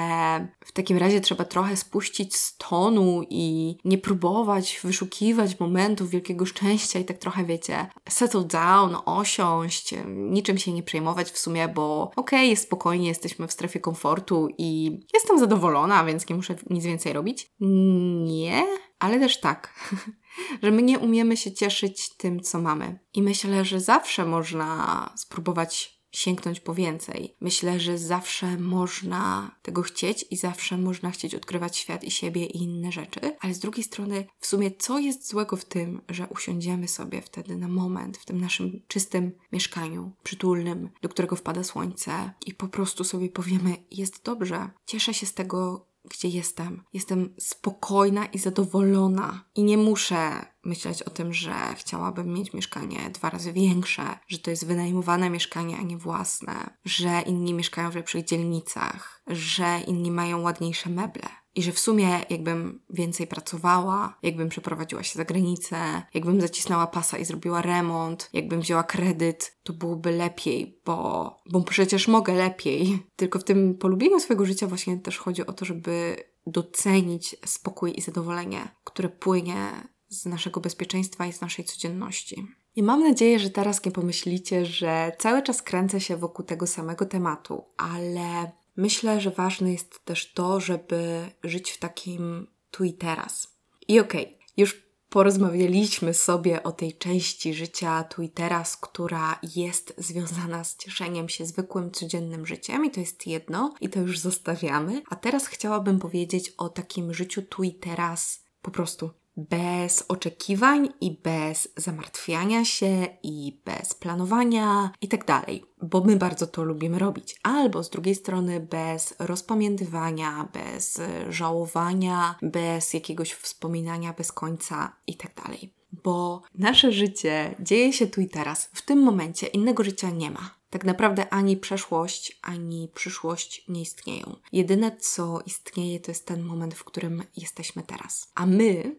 w 0.65 0.73
takim 0.73 0.99
razie 0.99 1.21
trzeba 1.21 1.45
trochę 1.45 1.77
spuścić 1.77 2.37
z 2.37 2.57
tonu 2.57 3.23
i 3.31 3.77
nie 3.85 3.99
próbować 3.99 4.81
wyszukiwać 4.85 5.61
momentów 5.61 6.11
wielkiego 6.11 6.47
szczęścia 6.47 6.99
i 6.99 7.05
tak 7.05 7.19
trochę, 7.19 7.45
wiecie, 7.45 7.87
settle 8.09 8.45
down, 8.45 8.97
osiąść, 9.05 9.95
niczym 10.07 10.59
się 10.59 10.73
nie 10.73 10.83
przejmować 10.83 11.31
w 11.31 11.39
sumie, 11.39 11.69
bo 11.69 12.03
okej, 12.03 12.15
okay, 12.17 12.47
jest 12.47 12.63
spokojnie, 12.63 13.09
jesteśmy 13.09 13.49
w 13.49 13.53
strefie 13.53 13.81
komfortu 13.81 14.49
i 14.59 15.01
jestem 15.15 15.39
zadowolona, 15.39 16.05
więc 16.05 16.29
nie 16.29 16.37
muszę 16.37 16.57
nic 16.71 16.85
więcej 16.85 17.13
robić? 17.13 17.51
Nie, 17.61 18.67
ale 18.99 19.21
też 19.21 19.41
tak. 19.41 19.75
że 20.63 20.71
my 20.71 20.83
nie 20.83 20.99
umiemy 20.99 21.37
się 21.37 21.53
cieszyć 21.53 22.17
tym, 22.17 22.41
co 22.41 22.61
mamy. 22.61 22.99
I 23.15 23.23
myślę, 23.23 23.65
że 23.65 23.81
zawsze 23.81 24.25
można 24.25 25.11
spróbować 25.17 25.98
sięgnąć 26.13 26.61
po 26.61 26.75
więcej. 26.75 27.35
Myślę, 27.41 27.81
że 27.81 27.99
zawsze 27.99 28.59
można 28.59 29.51
tego 29.63 29.83
chcieć 29.83 30.25
i 30.31 30.37
zawsze 30.37 30.79
można 30.79 31.11
chcieć 31.11 31.35
odkrywać 31.35 31.77
świat 31.77 32.05
i 32.05 32.11
siebie 32.11 32.47
i 32.47 32.63
inne 32.63 32.93
rzeczy, 32.93 33.21
ale 33.41 33.55
z 33.55 33.59
drugiej 33.59 33.85
strony, 33.85 34.27
w 34.39 34.47
sumie, 34.47 34.71
co 34.71 34.99
jest 34.99 35.29
złego 35.29 35.57
w 35.57 35.65
tym, 35.65 36.03
że 36.09 36.27
usiądziemy 36.27 36.89
sobie 36.89 37.23
wtedy 37.23 37.57
na 37.57 37.69
moment 37.69 38.17
w 38.17 38.25
tym 38.25 38.41
naszym 38.41 38.81
czystym 38.89 39.33
mieszkaniu, 39.53 40.13
przytulnym, 40.23 40.91
do 41.03 41.09
którego 41.09 41.37
wpada 41.37 41.65
słońce 41.65 42.33
i 42.47 42.55
po 42.55 42.69
prostu 42.69 43.05
sobie 43.05 43.29
powiemy: 43.29 43.77
Jest 43.91 44.23
dobrze, 44.25 44.71
cieszę 44.87 45.15
się 45.15 45.27
z 45.27 45.35
tego, 45.35 45.89
gdzie 46.05 46.29
jestem. 46.29 46.83
Jestem 46.93 47.35
spokojna 47.39 48.27
i 48.27 48.39
zadowolona 48.39 49.45
i 49.55 49.63
nie 49.63 49.79
muszę 49.79 50.47
myśleć 50.65 51.03
o 51.03 51.11
tym, 51.11 51.33
że 51.33 51.55
chciałabym 51.77 52.35
mieć 52.35 52.53
mieszkanie 52.53 53.11
dwa 53.11 53.31
razy 53.31 53.53
większe, 53.53 54.19
że 54.29 54.39
to 54.39 54.51
jest 54.51 54.67
wynajmowane 54.67 55.31
mieszkanie, 55.31 55.77
a 55.77 55.83
nie 55.83 55.97
własne, 55.97 56.79
że 56.85 57.23
inni 57.27 57.55
mieszkają 57.55 57.91
w 57.91 57.95
lepszych 57.95 58.25
dzielnicach, 58.25 59.23
że 59.27 59.81
inni 59.87 60.11
mają 60.11 60.43
ładniejsze 60.43 60.91
meble. 60.91 61.29
I 61.59 61.63
że 61.63 61.73
w 61.73 61.79
sumie, 61.79 62.21
jakbym 62.31 62.81
więcej 62.91 63.27
pracowała, 63.27 64.19
jakbym 64.23 64.49
przeprowadziła 64.49 65.03
się 65.03 65.17
za 65.17 65.25
granicę, 65.25 66.03
jakbym 66.15 66.41
zacisnęła 66.41 66.87
pasa 66.87 67.19
i 67.19 67.25
zrobiła 67.25 67.63
remont, 67.63 68.31
jakbym 68.33 68.61
wzięła 68.61 68.83
kredyt, 68.83 69.57
to 69.63 69.73
byłoby 69.73 70.11
lepiej, 70.11 70.81
bo, 70.85 71.37
bo 71.51 71.61
przecież 71.61 72.09
mogę 72.09 72.35
lepiej. 72.35 73.07
Tylko 73.17 73.39
w 73.39 73.45
tym 73.45 73.75
polubieniu 73.75 74.21
swojego 74.21 74.47
życia 74.47 74.67
właśnie 74.67 74.99
też 74.99 75.19
chodzi 75.19 75.47
o 75.47 75.53
to, 75.53 75.65
żeby 75.65 76.17
docenić 76.47 77.37
spokój 77.47 77.99
i 77.99 78.01
zadowolenie, 78.01 78.69
które 78.85 79.09
płynie 79.09 79.71
z 80.09 80.27
naszego 80.27 80.61
bezpieczeństwa 80.61 81.27
i 81.27 81.33
z 81.33 81.41
naszej 81.41 81.65
codzienności. 81.65 82.47
I 82.77 82.83
mam 82.83 83.03
nadzieję, 83.03 83.39
że 83.39 83.51
teraz 83.51 83.85
nie 83.85 83.93
pomyślicie, 83.93 84.67
że 84.67 85.13
cały 85.19 85.43
czas 85.43 85.63
kręcę 85.63 86.01
się 86.01 86.17
wokół 86.17 86.45
tego 86.45 86.67
samego 86.67 87.07
tematu, 87.07 87.65
ale 87.77 88.53
myślę, 88.79 89.21
że 89.21 89.31
ważne 89.31 89.73
jest 89.73 90.05
też 90.05 90.33
to, 90.33 90.61
żeby 90.61 91.31
żyć 91.45 91.71
w 91.71 91.79
takim 91.79 92.47
tu 92.71 92.85
i 92.85 92.93
teraz. 92.93 93.59
I 93.89 94.01
okej, 94.01 94.25
okay, 94.25 94.39
już 94.57 94.89
porozmawialiśmy 95.09 96.15
sobie 96.15 96.63
o 96.63 96.73
tej 96.73 96.93
części 96.93 97.55
życia 97.55 98.05
tu 98.05 98.23
i 98.23 98.29
teraz, 98.29 98.77
która 98.77 99.39
jest 99.57 99.95
związana 99.99 100.65
z 100.65 100.77
cieszeniem 100.77 101.29
się 101.29 101.47
zwykłym, 101.47 101.91
codziennym 101.91 102.47
życiem, 102.47 102.85
i 102.85 102.91
to 102.91 103.01
jest 103.01 103.27
jedno, 103.27 103.75
i 103.81 103.89
to 103.89 104.01
już 104.01 104.19
zostawiamy. 104.19 105.03
A 105.11 105.17
teraz 105.17 105.47
chciałabym 105.47 105.99
powiedzieć 105.99 106.51
o 106.57 106.69
takim 106.69 107.15
życiu 107.15 107.43
tu 107.43 107.63
i 107.63 107.75
teraz 107.75 108.45
po 108.63 108.71
prostu 108.71 109.11
bez 109.39 110.05
oczekiwań 110.09 110.89
i 111.01 111.21
bez 111.23 111.69
zamartwiania 111.77 112.65
się 112.65 113.07
i 113.23 113.61
bez 113.65 113.95
planowania 113.95 114.91
i 115.01 115.09
tak 115.09 115.25
dalej, 115.25 115.65
bo 115.83 116.01
my 116.01 116.17
bardzo 116.17 116.47
to 116.47 116.65
lubimy 116.65 116.99
robić. 116.99 117.37
Albo 117.43 117.85
z 117.85 117.91
drugiej 117.91 118.15
strony 118.15 118.61
bez 118.61 119.15
rozpamiętywania, 119.19 120.49
bez 120.53 121.01
żałowania, 121.29 122.35
bez 122.43 122.95
jakiegoś 122.95 123.33
wspominania 123.33 124.13
bez 124.13 124.33
końca 124.33 124.97
i 125.07 125.17
tak 125.17 125.35
dalej. 125.45 125.75
Bo 125.93 126.43
nasze 126.55 126.93
życie 126.93 127.55
dzieje 127.61 127.93
się 127.93 128.07
tu 128.07 128.21
i 128.21 128.29
teraz, 128.29 128.71
w 128.73 128.83
tym 128.83 129.03
momencie 129.03 129.47
innego 129.47 129.85
życia 129.85 130.11
nie 130.11 130.31
ma. 130.31 130.59
Tak 130.71 130.85
naprawdę 130.85 131.29
ani 131.29 131.57
przeszłość, 131.57 132.39
ani 132.43 132.91
przyszłość 132.95 133.65
nie 133.69 133.83
istnieją. 133.83 134.37
Jedyne, 134.53 134.97
co 134.97 135.41
istnieje, 135.47 136.01
to 136.01 136.11
jest 136.11 136.27
ten 136.27 136.43
moment, 136.43 136.75
w 136.75 136.85
którym 136.85 137.23
jesteśmy 137.37 137.83
teraz. 137.83 138.33
A 138.35 138.47
my, 138.47 138.97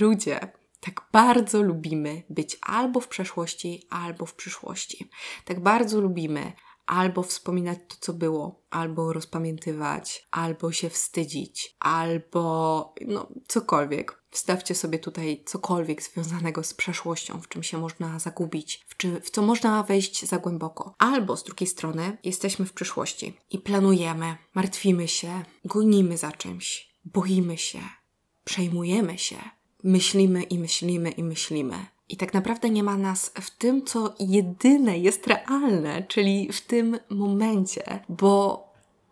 ludzie, 0.00 0.40
tak 0.80 1.08
bardzo 1.12 1.62
lubimy 1.62 2.22
być 2.30 2.58
albo 2.62 3.00
w 3.00 3.08
przeszłości, 3.08 3.86
albo 3.90 4.26
w 4.26 4.34
przyszłości. 4.34 5.10
Tak 5.44 5.60
bardzo 5.60 6.00
lubimy 6.00 6.52
albo 6.90 7.22
wspominać 7.22 7.78
to, 7.88 7.96
co 8.00 8.12
było, 8.12 8.62
albo 8.70 9.12
rozpamiętywać, 9.12 10.26
albo 10.30 10.72
się 10.72 10.90
wstydzić, 10.90 11.76
albo 11.80 12.94
no 13.06 13.28
cokolwiek. 13.48 14.20
Wstawcie 14.30 14.74
sobie 14.74 14.98
tutaj 14.98 15.42
cokolwiek 15.46 16.02
związanego 16.02 16.62
z 16.62 16.74
przeszłością, 16.74 17.40
w 17.40 17.48
czym 17.48 17.62
się 17.62 17.78
można 17.78 18.18
zagubić, 18.18 18.84
w, 18.88 18.96
czym, 18.96 19.20
w 19.20 19.30
co 19.30 19.42
można 19.42 19.82
wejść 19.82 20.26
za 20.26 20.38
głęboko. 20.38 20.94
Albo 20.98 21.36
z 21.36 21.44
drugiej 21.44 21.66
strony 21.66 22.18
jesteśmy 22.24 22.66
w 22.66 22.72
przyszłości 22.72 23.38
i 23.50 23.58
planujemy, 23.58 24.36
martwimy 24.54 25.08
się, 25.08 25.44
gonimy 25.64 26.16
za 26.16 26.32
czymś, 26.32 26.94
boimy 27.04 27.58
się, 27.58 27.80
przejmujemy 28.50 29.18
się, 29.18 29.36
myślimy 29.82 30.42
i 30.42 30.58
myślimy 30.58 31.10
i 31.10 31.22
myślimy. 31.22 31.86
I 32.08 32.16
tak 32.16 32.34
naprawdę 32.34 32.70
nie 32.70 32.82
ma 32.82 32.96
nas 32.96 33.32
w 33.40 33.50
tym, 33.50 33.84
co 33.84 34.14
jedyne 34.20 34.98
jest 34.98 35.26
realne, 35.26 36.02
czyli 36.02 36.52
w 36.52 36.60
tym 36.60 36.98
momencie, 37.10 38.00
bo 38.08 38.64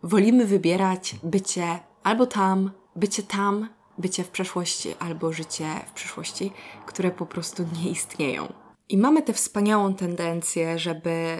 wolimy 0.02 0.46
wybierać 0.46 1.16
bycie 1.22 1.80
albo 2.02 2.26
tam, 2.26 2.70
bycie 2.96 3.22
tam, 3.22 3.68
bycie 3.98 4.24
w 4.24 4.30
przeszłości, 4.30 4.94
albo 4.98 5.32
życie 5.32 5.66
w 5.86 5.92
przyszłości, 5.92 6.52
które 6.86 7.10
po 7.10 7.26
prostu 7.26 7.64
nie 7.82 7.90
istnieją. 7.90 8.52
I 8.88 8.98
mamy 8.98 9.22
tę 9.22 9.32
wspaniałą 9.32 9.94
tendencję, 9.94 10.78
żeby 10.78 11.36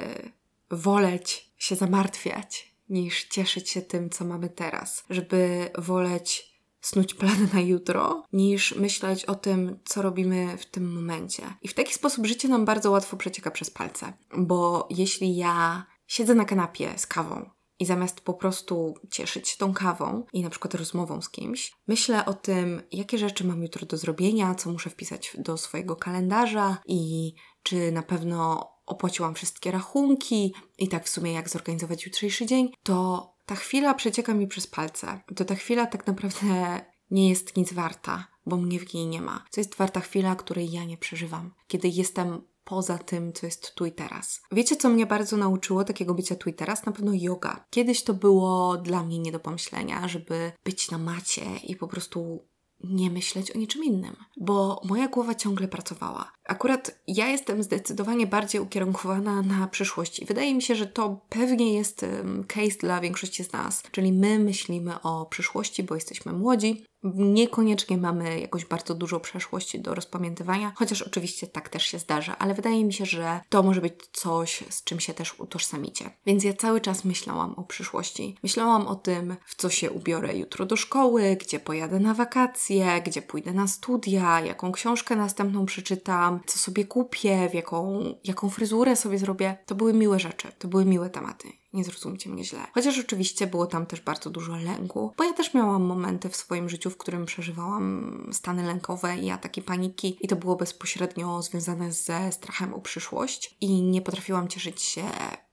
woleć 0.71 1.51
się 1.57 1.77
zamartwiać, 1.77 2.75
niż 2.89 3.25
cieszyć 3.25 3.71
się 3.71 3.83
tym, 3.83 4.11
co 4.11 4.25
mamy 4.25 4.49
teraz, 4.49 5.05
żeby 5.11 5.71
woleć 5.79 6.48
snuć 6.81 7.15
plany 7.15 7.49
na 7.55 7.61
jutro, 7.61 8.23
niż 8.33 8.75
myśleć 8.75 9.25
o 9.25 9.35
tym, 9.35 9.79
co 9.85 10.03
robimy 10.03 10.57
w 10.59 10.67
tym 10.67 10.93
momencie. 10.93 11.43
I 11.63 11.69
w 11.69 11.75
taki 11.75 11.95
sposób 11.95 12.27
życie 12.27 12.49
nam 12.49 12.65
bardzo 12.65 12.91
łatwo 12.91 13.17
przecieka 13.17 13.51
przez 13.51 13.71
palce, 13.71 14.13
bo 14.39 14.89
jeśli 14.91 15.37
ja 15.37 15.87
siedzę 16.07 16.35
na 16.35 16.45
kanapie 16.45 16.93
z 16.97 17.07
kawą 17.07 17.51
i 17.79 17.87
zamiast 17.87 18.21
po 18.21 18.35
prostu 18.35 18.95
cieszyć 19.11 19.49
się 19.49 19.57
tą 19.59 19.73
kawą 19.73 20.25
i 20.33 20.43
na 20.43 20.51
przykład 20.51 20.75
rozmową 20.75 21.23
z 21.23 21.31
kimś, 21.31 21.73
myślę 21.89 22.25
o 22.25 22.35
tym, 22.35 22.83
jakie 22.93 23.19
rzeczy 23.19 23.47
mam 23.47 23.63
jutro 23.63 23.87
do 23.87 23.97
zrobienia, 23.97 24.55
co 24.55 24.73
muszę 24.73 24.91
wpisać 24.91 25.37
do 25.39 25.57
swojego 25.57 25.97
kalendarza 25.97 26.79
i 26.87 27.35
czy 27.63 27.93
na 27.93 28.03
pewno 28.03 28.71
opłaciłam 28.87 29.35
wszystkie 29.35 29.71
rachunki 29.71 30.55
i 30.79 30.89
tak 30.89 31.05
w 31.05 31.09
sumie 31.09 31.33
jak 31.33 31.49
zorganizować 31.49 32.07
jutrzejszy 32.07 32.47
dzień, 32.47 32.73
to 32.83 33.38
ta 33.49 33.55
chwila 33.55 33.95
przecieka 33.95 34.35
mi 34.35 34.47
przez 34.47 34.67
palce. 34.67 35.21
To 35.37 35.45
ta 35.45 35.55
chwila 35.55 35.87
tak 35.87 36.07
naprawdę 36.07 36.81
nie 37.11 37.29
jest 37.29 37.57
nic 37.57 37.73
warta, 37.73 38.29
bo 38.47 38.57
mnie 38.57 38.79
w 38.81 38.95
niej 38.95 39.07
nie 39.07 39.21
ma. 39.21 39.45
To 39.53 39.61
jest 39.61 39.75
warta 39.75 40.01
chwila, 40.01 40.37
której 40.37 40.71
ja 40.71 40.85
nie 40.85 40.97
przeżywam. 40.97 41.55
Kiedy 41.67 41.89
jestem 41.89 42.43
poza 42.65 42.99
tym, 42.99 43.33
co 43.33 43.47
jest 43.47 43.75
tu 43.75 43.87
i 43.87 43.93
teraz. 43.93 44.41
Wiecie, 44.53 44.77
co 44.77 44.89
mnie 44.89 45.07
bardzo 45.07 45.37
nauczyło 45.37 45.85
takiego 45.85 46.15
bycia 46.15 46.37
tu 46.37 46.49
i 46.49 46.55
teraz? 46.55 46.87
Na 46.87 46.93
pewno 46.93 47.13
yoga. 47.15 47.65
Kiedyś 47.71 48.03
to 48.03 48.15
było 48.15 48.77
dla 48.77 49.03
mnie 49.03 49.19
nie 49.19 49.33
do 49.33 49.41
pomyślenia, 49.41 50.09
żeby 50.09 50.53
być 50.65 50.91
na 50.91 50.99
macie 50.99 51.45
i 51.57 51.77
po 51.77 51.89
prostu 51.89 52.49
nie 52.85 53.11
myśleć 53.11 53.51
o 53.51 53.59
niczym 53.59 53.85
innym, 53.85 54.17
bo 54.37 54.81
moja 54.85 55.09
głowa 55.09 55.35
ciągle 55.35 55.69
pracowała. 55.69 56.33
Akurat 56.49 57.01
ja 57.07 57.29
jestem 57.29 57.63
zdecydowanie 57.63 58.27
bardziej 58.27 58.61
ukierunkowana 58.61 59.43
na 59.43 59.69
przyszłość 59.69 60.21
i 60.21 60.25
wydaje 60.25 60.55
mi 60.55 60.63
się, 60.63 60.75
że 60.75 60.87
to 60.87 61.21
pewnie 61.29 61.75
jest 61.75 62.07
case 62.47 62.79
dla 62.81 63.01
większości 63.01 63.45
z 63.45 63.53
nas, 63.53 63.83
czyli 63.91 64.13
my 64.13 64.39
myślimy 64.39 65.03
o 65.03 65.27
przyszłości, 65.27 65.83
bo 65.83 65.95
jesteśmy 65.95 66.33
młodzi, 66.33 66.85
Niekoniecznie 67.15 67.99
mamy 67.99 68.41
jakoś 68.41 68.65
bardzo 68.65 68.95
dużo 68.95 69.21
przeszłości 69.21 69.81
do 69.81 69.95
rozpamiętywania, 69.95 70.73
chociaż 70.77 71.03
oczywiście 71.03 71.47
tak 71.47 71.69
też 71.69 71.85
się 71.85 71.99
zdarza, 71.99 72.39
ale 72.39 72.55
wydaje 72.55 72.85
mi 72.85 72.93
się, 72.93 73.07
że 73.07 73.41
to 73.49 73.63
może 73.63 73.81
być 73.81 73.95
coś, 74.13 74.65
z 74.71 74.85
czym 74.85 75.01
się 75.01 75.15
też 75.15 75.41
utożsamicie. 75.41 76.11
Więc 76.27 76.45
ja 76.45 76.53
cały 76.53 76.81
czas 76.81 77.05
myślałam 77.05 77.55
o 77.55 77.65
przyszłości. 77.65 78.37
Myślałam 78.43 78.87
o 78.87 78.95
tym, 78.95 79.37
w 79.47 79.55
co 79.55 79.71
się 79.71 79.91
ubiorę 79.91 80.37
jutro 80.37 80.67
do 80.67 80.77
szkoły, 80.77 81.37
gdzie 81.41 81.61
pojadę 81.61 82.01
na 82.01 82.15
wakacje, 82.15 83.03
gdzie 83.07 83.23
pójdę 83.23 83.53
na 83.53 83.67
studia, 83.67 84.41
jaką 84.41 84.73
książkę 84.73 85.17
następną 85.17 85.67
przeczytam, 85.67 86.41
co 86.47 86.59
sobie 86.59 86.85
kupię, 86.85 87.49
w 87.49 87.55
jaką, 87.55 88.05
jaką 88.25 88.51
fryzurę 88.51 88.97
sobie 88.97 89.19
zrobię. 89.19 89.57
To 89.67 89.75
były 89.75 89.95
miłe 89.95 90.21
rzeczy, 90.21 90.49
to 90.59 90.69
były 90.69 90.85
miłe 90.85 91.11
tematy. 91.11 91.49
Nie 91.73 91.85
zrozumcie 91.85 92.31
mnie 92.31 92.45
źle. 92.45 92.67
Chociaż 92.75 92.99
oczywiście 92.99 93.47
było 93.47 93.67
tam 93.67 93.87
też 93.87 94.01
bardzo 94.01 94.31
dużo 94.31 94.57
lęku, 94.57 95.13
bo 95.17 95.25
ja 95.25 95.33
też 95.33 95.55
miałam 95.55 95.83
momenty 95.83 96.29
w 96.29 96.37
swoim 96.37 96.69
życiu, 96.69 96.91
w 96.91 96.97
którym 96.97 97.27
przeżywałam 97.27 98.29
stany 98.33 98.63
lękowe 98.67 99.19
i 99.19 99.31
ataki 99.31 99.63
paniki, 99.63 100.19
i 100.21 100.29
to 100.29 100.37
było 100.37 100.57
bezpośrednio 100.57 101.43
związane 101.43 101.93
ze 101.93 102.33
strachem 102.33 102.75
o 102.75 102.81
przyszłość. 102.81 103.57
I 103.61 103.83
nie 103.83 104.03
potrafiłam 104.03 104.49
cieszyć 104.49 104.83
się 104.83 105.03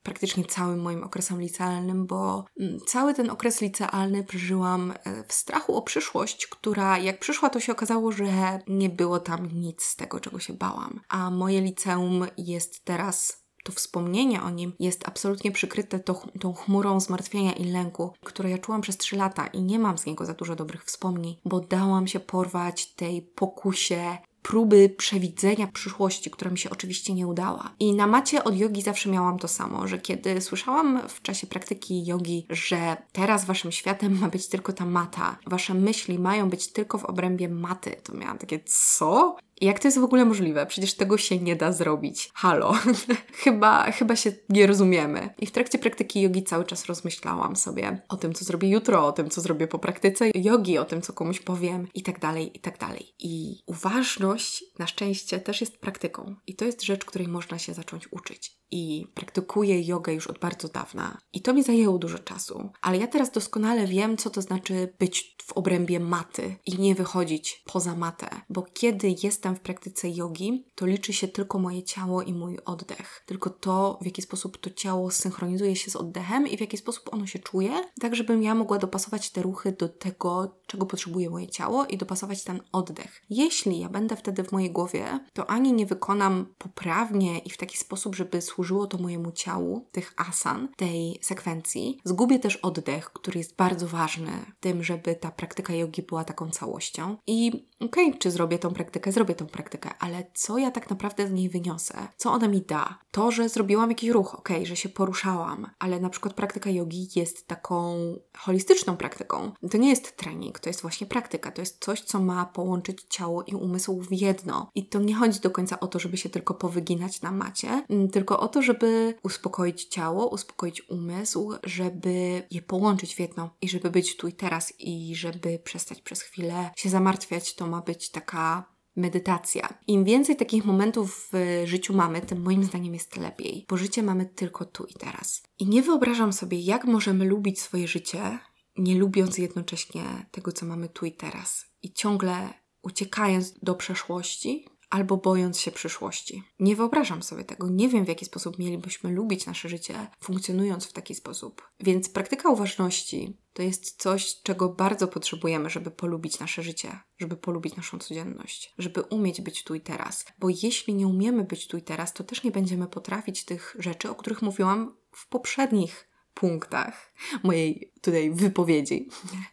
praktycznie 0.06 0.45
całym 0.45 0.82
moim 0.82 1.04
okresem 1.04 1.41
licealnym, 1.41 2.06
bo 2.06 2.45
mm, 2.60 2.80
cały 2.88 3.13
ten 3.13 3.30
okres 3.30 3.62
licealny 3.62 4.23
przeżyłam 4.23 4.91
e, 4.91 5.23
w 5.28 5.34
strachu 5.34 5.75
o 5.75 5.82
przyszłość, 5.82 6.47
która 6.47 6.97
jak 6.97 7.19
przyszła, 7.19 7.49
to 7.49 7.60
się 7.60 7.71
okazało, 7.71 8.12
że 8.12 8.25
nie 8.67 8.89
było 8.89 9.19
tam 9.19 9.47
nic 9.51 9.84
z 9.84 9.95
tego, 9.95 10.19
czego 10.19 10.39
się 10.39 10.54
bałam. 10.54 10.99
A 11.10 11.30
moje 11.32 11.62
liceum 11.62 12.25
jest 12.38 12.86
teraz 12.86 13.44
to 13.65 13.71
wspomnienie 13.71 14.41
o 14.41 14.49
nim 14.49 14.73
jest 14.80 15.08
absolutnie 15.08 15.51
przykryte 15.51 15.99
to, 15.99 16.21
tą 16.39 16.54
chmurą 16.54 16.99
zmartwienia 16.99 17.54
i 17.54 17.65
lęku, 17.65 18.13
które 18.23 18.49
ja 18.49 18.58
czułam 18.58 18.82
przez 18.82 18.97
trzy 18.97 19.15
lata 19.15 19.47
i 19.47 19.62
nie 19.62 19.80
mam 19.80 19.97
z 19.97 20.06
niego 20.06 20.25
za 20.25 20.34
dużo 20.34 20.56
dobrych 20.56 20.84
wspomnień, 20.86 21.36
bo 21.45 21.60
dałam 21.60 22.08
się 22.08 22.19
porwać 22.19 22.86
tej 22.86 23.21
pokusie 23.21 24.17
próby 24.41 24.89
przewidzenia 24.89 25.67
przyszłości, 25.67 26.32
która 26.32 26.51
mi 26.51 26.58
się 26.58 26.69
oczywiście 26.69 27.13
nie 27.13 27.28
udała. 27.28 27.75
I 27.80 27.93
na 27.93 28.08
macie 28.08 28.43
od 28.43 28.58
jogi 28.58 28.82
zawsze 28.82 29.10
miałam 29.10 29.39
to 29.39 29.47
samo, 29.47 29.88
że 29.88 29.97
kiedy 29.97 30.41
słyszałam 30.41 31.01
w 31.10 31.21
czasie 31.21 31.47
praktyki 31.47 32.06
jogi, 32.06 32.45
że 32.49 32.97
teraz 33.12 33.45
waszym 33.45 33.71
światem 33.71 34.19
ma 34.19 34.28
być 34.30 34.47
tylko 34.47 34.73
ta 34.73 34.86
mata, 34.86 35.38
wasze 35.47 35.73
myśli 35.73 36.19
mają 36.19 36.49
być 36.49 36.71
tylko 36.71 36.97
w 36.97 37.06
obrębie 37.06 37.49
maty, 37.49 37.95
to 38.04 38.13
miałam 38.13 38.38
takie 38.38 38.60
co? 38.65 39.38
Jak 39.62 39.80
to 39.80 39.88
jest 39.88 40.00
w 40.00 40.04
ogóle 40.04 40.26
możliwe? 40.26 40.65
Przecież 40.65 40.94
tego 40.94 41.18
się 41.18 41.39
nie 41.39 41.56
da 41.56 41.72
zrobić. 41.72 42.30
Halo, 42.34 42.74
chyba, 43.44 43.91
chyba 43.91 44.15
się 44.15 44.32
nie 44.50 44.68
rozumiemy. 44.68 45.30
I 45.39 45.46
w 45.46 45.52
trakcie 45.52 45.78
praktyki 45.78 46.22
jogi 46.22 46.44
cały 46.44 46.65
czas 46.65 46.86
rozmyślałam 46.86 47.56
sobie 47.56 48.02
o 48.10 48.18
tym, 48.18 48.34
co 48.34 48.46
zrobię 48.46 48.70
jutro, 48.70 49.08
o 49.08 49.12
tym, 49.12 49.30
co 49.30 49.41
zrobię 49.41 49.68
po 49.68 49.80
praktyce 49.80 50.30
jogi, 50.36 50.78
o 50.78 50.86
tym, 50.86 51.02
co 51.02 51.13
komuś 51.13 51.39
powiem 51.39 51.88
i 51.94 52.04
tak 52.04 52.20
dalej, 52.20 52.58
i 52.58 52.60
tak 52.60 52.78
dalej. 52.78 53.15
I 53.20 53.63
uważność 53.65 54.63
na 54.80 54.88
szczęście 54.88 55.39
też 55.39 55.62
jest 55.62 55.78
praktyką. 55.78 56.36
I 56.48 56.56
to 56.56 56.65
jest 56.65 56.84
rzecz, 56.84 57.06
której 57.06 57.28
można 57.28 57.60
się 57.60 57.74
zacząć 57.74 58.12
uczyć 58.12 58.56
i 58.71 59.08
praktykuję 59.13 59.82
jogę 59.82 60.13
już 60.13 60.28
od 60.28 60.39
bardzo 60.39 60.67
dawna. 60.67 61.17
I 61.34 61.41
to 61.41 61.54
mi 61.54 61.63
zajęło 61.63 61.97
dużo 61.97 62.19
czasu. 62.19 62.69
Ale 62.82 62.97
ja 62.97 63.08
teraz 63.08 63.32
doskonale 63.32 63.88
wiem, 63.88 64.17
co 64.17 64.30
to 64.30 64.41
znaczy 64.41 64.93
być 64.99 65.36
w 65.43 65.54
obrębie 65.54 65.99
maty 65.99 66.56
i 66.65 66.80
nie 66.80 66.95
wychodzić 66.95 67.63
poza 67.65 67.95
matę. 67.95 68.28
Bo 68.49 68.62
kiedy 68.73 69.15
jestem 69.23 69.56
w 69.56 69.60
praktyce 69.60 70.10
jogi, 70.10 70.65
to 70.75 70.86
liczy 70.86 71.13
się 71.13 71.28
tylko 71.28 71.60
moje 71.60 71.84
ciało 71.84 72.21
i 72.21 72.34
mój 72.34 72.60
oddech. 72.65 73.23
Tylko 73.25 73.49
to, 73.49 73.99
w 74.01 74.06
jaki 74.06 74.21
sposób 74.21 74.58
to 74.58 74.69
ciało 74.69 75.12
synchronizuje 75.12 75.75
się 75.75 75.91
z 75.91 75.95
oddechem 75.95 76.47
i 76.47 76.58
w 76.58 76.62
jaki 76.62 76.78
sposób 76.78 77.13
ono 77.13 77.28
się 77.28 77.39
czuje, 77.39 77.71
tak 78.01 78.15
żebym 78.15 78.43
ja 78.43 78.56
mogła 78.56 78.78
dopasować 78.78 79.30
te 79.30 79.41
ruchy 79.41 79.71
do 79.71 79.89
tego, 79.89 80.60
czego 80.67 80.86
potrzebuje 80.86 81.30
moje 81.30 81.47
ciało 81.47 81.86
i 81.86 81.97
dopasować 81.97 82.43
ten 82.43 82.62
oddech. 82.71 83.21
Jeśli 83.30 83.80
ja 83.80 83.89
będę 83.89 84.15
wtedy 84.15 84.43
w 84.43 84.51
mojej 84.51 84.71
głowie, 84.71 85.19
to 85.34 85.49
ani 85.49 85.73
nie 85.73 85.86
wykonam 85.86 86.54
poprawnie 86.58 87.39
i 87.39 87.49
w 87.49 87.58
taki 87.58 87.78
sposób, 87.78 88.15
żeby 88.15 88.41
służyło 88.56 88.88
to 88.88 88.98
mojemu 88.98 89.32
ciału, 89.32 89.88
tych 89.91 90.13
asan, 90.18 90.68
tej 90.78 91.20
sekwencji. 91.22 92.00
Zgubię 92.04 92.39
też 92.39 92.56
oddech, 92.56 93.13
który 93.13 93.38
jest 93.38 93.56
bardzo 93.56 93.88
ważny 93.88 94.32
w 94.58 94.60
tym, 94.60 94.84
żeby 94.84 95.15
ta 95.15 95.32
praktyka 95.32 95.74
jogi 95.74 96.02
była 96.02 96.24
taką 96.24 96.50
całością. 96.50 97.18
I 97.28 97.65
okej, 97.80 98.08
okay, 98.08 98.20
czy 98.20 98.32
zrobię 98.32 98.60
tą 98.60 98.74
praktykę? 98.74 99.12
Zrobię 99.12 99.36
tą 99.36 99.46
praktykę, 99.46 99.90
ale 100.00 100.24
co 100.34 100.58
ja 100.58 100.72
tak 100.72 100.90
naprawdę 100.90 101.28
z 101.28 101.32
niej 101.32 101.50
wyniosę? 101.50 102.08
Co 102.18 102.32
ona 102.32 102.48
mi 102.48 102.62
da? 102.62 103.00
To, 103.12 103.32
że 103.32 103.50
zrobiłam 103.50 103.90
jakiś 103.90 104.10
ruch, 104.10 104.36
okej, 104.36 104.58
okay, 104.58 104.66
że 104.66 104.76
się 104.76 104.90
poruszałam, 104.90 105.70
ale 105.80 106.00
na 106.00 106.10
przykład 106.10 106.34
praktyka 106.34 106.70
jogi 106.70 107.10
jest 107.16 107.48
taką 107.48 107.96
holistyczną 108.38 108.98
praktyką. 108.98 109.52
To 109.72 109.78
nie 109.78 109.90
jest 109.90 110.18
trening, 110.18 110.60
to 110.60 110.70
jest 110.70 110.82
właśnie 110.82 111.08
praktyka. 111.08 111.52
To 111.52 111.62
jest 111.62 111.86
coś, 111.86 112.02
co 112.02 112.20
ma 112.20 112.46
połączyć 112.46 113.06
ciało 113.10 113.44
i 113.44 113.56
umysł 113.56 114.02
w 114.02 114.12
jedno. 114.12 114.72
I 114.76 114.90
to 114.90 115.00
nie 115.00 115.16
chodzi 115.16 115.40
do 115.40 115.52
końca 115.52 115.80
o 115.80 115.88
to, 115.88 116.00
żeby 116.00 116.18
się 116.18 116.30
tylko 116.30 116.54
powyginać 116.54 117.22
na 117.22 117.32
macie, 117.32 117.86
mm, 117.90 118.10
tylko 118.10 118.40
o 118.40 118.48
to, 118.48 118.62
żeby 118.62 119.16
uspokoić 119.24 119.86
ciało, 119.86 120.28
uspokoić 120.28 120.90
umysł, 120.90 121.54
żeby 121.64 122.44
je 122.52 122.62
połączyć 122.62 123.16
w 123.16 123.20
jedno 123.20 123.50
i 123.62 123.70
żeby 123.70 123.90
być 123.90 124.18
tu 124.18 124.28
i 124.28 124.34
teraz 124.34 124.74
i 124.80 125.16
żeby 125.16 125.60
przestać 125.64 126.02
przez 126.02 126.22
chwilę 126.22 126.70
się 126.76 126.90
zamartwiać. 126.90 127.56
To 127.65 127.71
ma 127.71 127.82
być 127.82 128.10
taka 128.10 128.65
medytacja. 128.95 129.78
Im 129.88 130.04
więcej 130.04 130.36
takich 130.36 130.65
momentów 130.65 131.30
w 131.34 131.63
życiu 131.67 131.93
mamy, 131.93 132.21
tym 132.21 132.41
moim 132.41 132.63
zdaniem 132.63 132.93
jest 132.93 133.17
lepiej, 133.17 133.65
bo 133.69 133.78
życie 133.78 134.04
mamy 134.04 134.25
tylko 134.25 134.65
tu 134.65 134.86
i 134.86 134.93
teraz. 134.93 135.43
I 135.60 135.67
nie 135.67 135.82
wyobrażam 135.82 136.34
sobie, 136.34 136.60
jak 136.60 136.86
możemy 136.86 137.25
lubić 137.25 137.62
swoje 137.62 137.88
życie, 137.88 138.39
nie 138.78 138.95
lubiąc 138.95 139.38
jednocześnie 139.38 140.04
tego, 140.32 140.51
co 140.51 140.65
mamy 140.65 140.89
tu 140.89 141.06
i 141.06 141.12
teraz. 141.12 141.65
I 141.82 141.93
ciągle 141.93 142.54
uciekając 142.82 143.60
do 143.60 143.75
przeszłości, 143.75 144.67
albo 144.89 145.17
bojąc 145.17 145.60
się 145.60 145.71
przyszłości. 145.71 146.43
Nie 146.60 146.76
wyobrażam 146.76 147.24
sobie 147.24 147.43
tego, 147.43 147.69
nie 147.69 147.89
wiem 147.89 148.06
w 148.06 148.08
jaki 148.08 148.26
sposób 148.26 148.60
mielibyśmy 148.60 149.12
lubić 149.12 149.45
nasze 149.45 149.69
życie, 149.69 150.08
funkcjonując 150.19 150.86
w 150.86 150.93
taki 150.93 151.15
sposób. 151.15 151.69
Więc 151.80 152.10
praktyka 152.10 152.50
uważności 152.50 153.38
to 153.54 153.62
jest 153.62 154.02
coś, 154.02 154.41
czego 154.41 154.69
bardzo 154.69 155.08
potrzebujemy, 155.08 155.69
żeby 155.69 155.91
polubić 155.91 156.39
nasze 156.39 156.63
życie, 156.63 157.00
żeby 157.17 157.38
polubić 157.38 157.76
naszą 157.76 158.00
codzienność, 158.00 158.74
żeby 158.78 159.02
umieć 159.02 159.41
być 159.41 159.63
tu 159.63 159.76
i 159.76 159.82
teraz. 159.82 160.26
Bo 160.39 160.50
jeśli 160.50 160.95
nie 160.95 161.08
umiemy 161.08 161.43
być 161.43 161.67
tu 161.67 161.78
i 161.78 161.82
teraz, 161.82 162.13
to 162.13 162.24
też 162.24 162.43
nie 162.43 162.52
będziemy 162.52 162.88
potrafić 162.88 163.45
tych 163.45 163.76
rzeczy, 163.80 164.10
o 164.10 164.15
których 164.15 164.41
mówiłam 164.41 164.98
w 165.12 165.30
poprzednich 165.30 166.08
punktach 166.36 167.13
mojej 167.43 167.91
tutaj 168.02 168.32
wypowiedzi. 168.32 169.10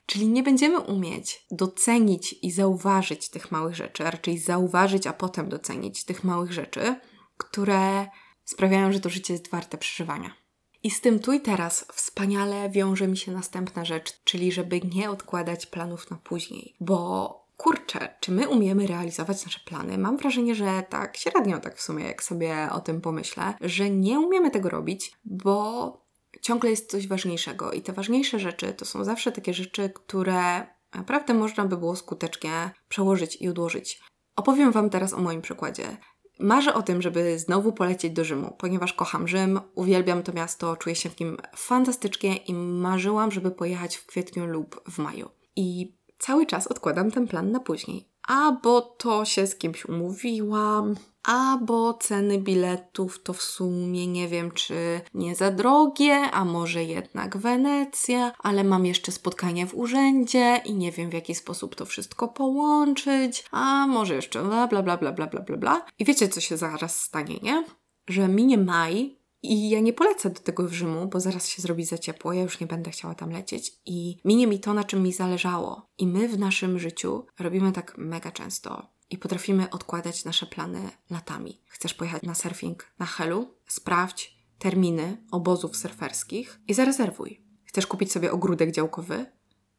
Czyli 0.07 0.29
nie 0.29 0.42
będziemy 0.42 0.81
umieć 0.81 1.47
docenić 1.51 2.35
i 2.42 2.51
zauważyć 2.51 3.29
tych 3.29 3.53
małych 3.53 3.75
rzeczy, 3.75 4.05
raczej 4.05 4.38
zauważyć, 4.38 5.07
a 5.07 5.12
potem 5.12 5.49
docenić 5.49 6.05
tych 6.05 6.25
małych 6.25 6.53
rzeczy, 6.53 6.97
które 7.37 8.07
sprawiają, 8.45 8.92
że 8.92 9.01
to 9.01 9.09
życie 9.09 9.33
jest 9.33 9.51
warte 9.51 9.79
przeżywania. 9.79 10.35
I 10.83 10.90
z 10.90 11.01
tym 11.01 11.18
tu 11.18 11.33
i 11.33 11.40
teraz 11.40 11.87
wspaniale 11.92 12.71
wiąże 12.71 13.09
mi 13.09 13.16
się 13.16 13.33
następna 13.33 13.85
rzecz, 13.85 14.25
czyli 14.25 14.53
żeby 14.53 14.81
nie 14.95 15.11
odkładać 15.11 15.66
planów 15.66 16.11
na 16.11 16.16
później, 16.16 16.75
bo 16.81 17.42
kurczę, 17.57 18.14
czy 18.21 18.33
my 18.33 18.49
umiemy 18.49 18.87
realizować 18.87 19.45
nasze 19.45 19.61
plany? 19.64 19.99
Mam 19.99 20.16
wrażenie, 20.16 20.55
że 20.55 20.83
tak 20.88 21.16
średnio 21.16 21.61
tak 21.61 21.77
w 21.77 21.83
sumie, 21.83 22.05
jak 22.05 22.23
sobie 22.23 22.68
o 22.73 22.81
tym 22.81 23.01
pomyślę, 23.01 23.55
że 23.61 23.90
nie 23.90 24.21
umiemy 24.21 24.51
tego 24.51 24.68
robić, 24.68 25.12
bo 25.25 26.02
ciągle 26.42 26.70
jest 26.70 26.90
coś 26.90 27.09
ważniejszego 27.09 27.72
i 27.72 27.83
te 27.83 27.92
ważniejsze 27.92 28.38
rzeczy 28.38 28.72
to 28.72 28.85
są 28.85 29.05
zawsze 29.05 29.33
takie 29.33 29.55
rzeczy, 29.55 29.90
które 29.94 30.66
naprawdę 30.94 31.35
można 31.35 31.64
by 31.64 31.76
było 31.76 31.96
skutecznie 31.96 32.70
przełożyć 32.88 33.37
i 33.37 33.48
odłożyć. 33.48 34.00
Opowiem 34.37 34.72
Wam 34.72 34.90
teraz 34.90 35.12
o 35.12 35.18
moim 35.18 35.42
przykładzie. 35.42 35.96
Marzę 36.40 36.74
o 36.74 36.83
tym, 36.83 37.02
żeby 37.02 37.38
znowu 37.38 37.72
polecieć 37.72 38.12
do 38.12 38.24
Rzymu, 38.24 38.57
ponieważ 38.59 38.92
kocham 38.92 39.28
Rzym, 39.28 39.61
uwielbiam 39.74 40.22
to 40.22 40.33
miasto, 40.33 40.76
czuję 40.76 40.96
się 40.96 41.11
w 41.11 41.20
nim 41.20 41.37
fantastycznie 41.57 42.37
i 42.37 42.55
marzyłam, 42.55 43.31
żeby 43.31 43.50
pojechać 43.50 43.96
w 43.96 44.07
kwietniu 44.07 44.46
lub 44.46 44.90
w 44.90 44.98
maju. 44.98 45.28
I 45.57 45.96
cały 46.18 46.46
czas 46.46 46.66
odkładam 46.66 47.11
ten 47.11 47.28
plan 47.28 47.52
na 47.52 47.61
później. 47.61 48.09
A 48.28 48.52
bo 48.62 48.81
to 48.81 49.24
się 49.24 49.46
z 49.46 49.57
kimś 49.57 49.85
umówiłam, 49.85 50.94
a 51.25 51.59
bo 51.63 51.95
ceny 51.95 52.39
biletów 52.39 53.23
to 53.23 53.33
w 53.33 53.43
sumie 53.43 54.07
nie 54.07 54.29
wiem, 54.29 54.51
czy 54.51 55.01
nie 55.15 55.35
za 55.35 55.51
drogie, 55.51 56.15
a 56.15 56.45
może 56.45 56.85
jednak 56.85 57.37
Wenecja, 57.37 58.33
ale 58.39 58.65
mam 58.65 58.87
jeszcze 58.87 59.13
spotkanie 59.13 59.67
w 59.67 59.75
urzędzie 59.75 60.61
i 60.65 60.75
nie 60.75 60.93
wiem 60.93 61.11
w 61.11 61.15
jaki 61.15 61.35
sposób 61.35 61.75
to 61.75 61.87
wszystko 61.87 62.29
połączyć, 62.29 63.45
a 63.51 63.87
może 63.87 64.15
jeszcze 64.15 64.43
bla 64.43 64.67
bla 64.67 64.83
bla 64.83 64.97
bla 64.97 65.13
bla 65.13 65.27
bla 65.27 65.57
bla. 65.57 65.87
I 65.99 66.05
wiecie, 66.05 66.29
co 66.29 66.41
się 66.41 66.57
zaraz 66.57 67.01
stanie, 67.01 67.39
nie? 67.43 67.65
Że 68.09 68.29
minie 68.29 68.59
maj, 68.59 69.23
i 69.43 69.71
ja 69.71 69.81
nie 69.81 69.93
polecę 69.93 70.31
do 70.31 70.41
tego 70.41 70.69
w 70.69 70.73
Rzymu, 70.73 71.07
bo 71.07 71.21
zaraz 71.21 71.49
się 71.49 71.63
zrobi 71.63 71.85
za 71.85 71.99
ciepło, 71.99 72.33
ja 72.33 72.43
już 72.43 72.61
nie 72.61 72.67
będę 72.67 72.91
chciała 72.91 73.15
tam 73.15 73.31
lecieć 73.31 73.73
i 73.87 74.17
minie 74.25 74.47
mi 74.47 74.61
to, 74.61 74.75
na 74.75 74.85
czym 74.85 75.03
mi 75.03 75.13
zależało. 75.13 75.91
I 75.99 76.07
my 76.07 76.29
w 76.29 76.39
naszym 76.39 76.79
życiu 76.79 77.27
robimy 77.39 77.73
tak 77.73 77.99
mega 77.99 78.31
często, 78.31 78.87
i 79.12 79.18
potrafimy 79.18 79.70
odkładać 79.70 80.25
nasze 80.25 80.46
plany 80.46 80.90
latami. 81.11 81.62
Chcesz 81.66 81.94
pojechać 81.94 82.22
na 82.22 82.35
surfing 82.35 82.87
na 82.98 83.07
Helu? 83.07 83.55
Sprawdź 83.66 84.38
terminy 84.59 85.25
obozów 85.31 85.77
surferskich 85.77 86.61
i 86.68 86.75
zarezerwuj. 86.75 87.44
Chcesz 87.64 87.87
kupić 87.87 88.12
sobie 88.12 88.33
ogródek 88.33 88.72
działkowy? 88.72 89.27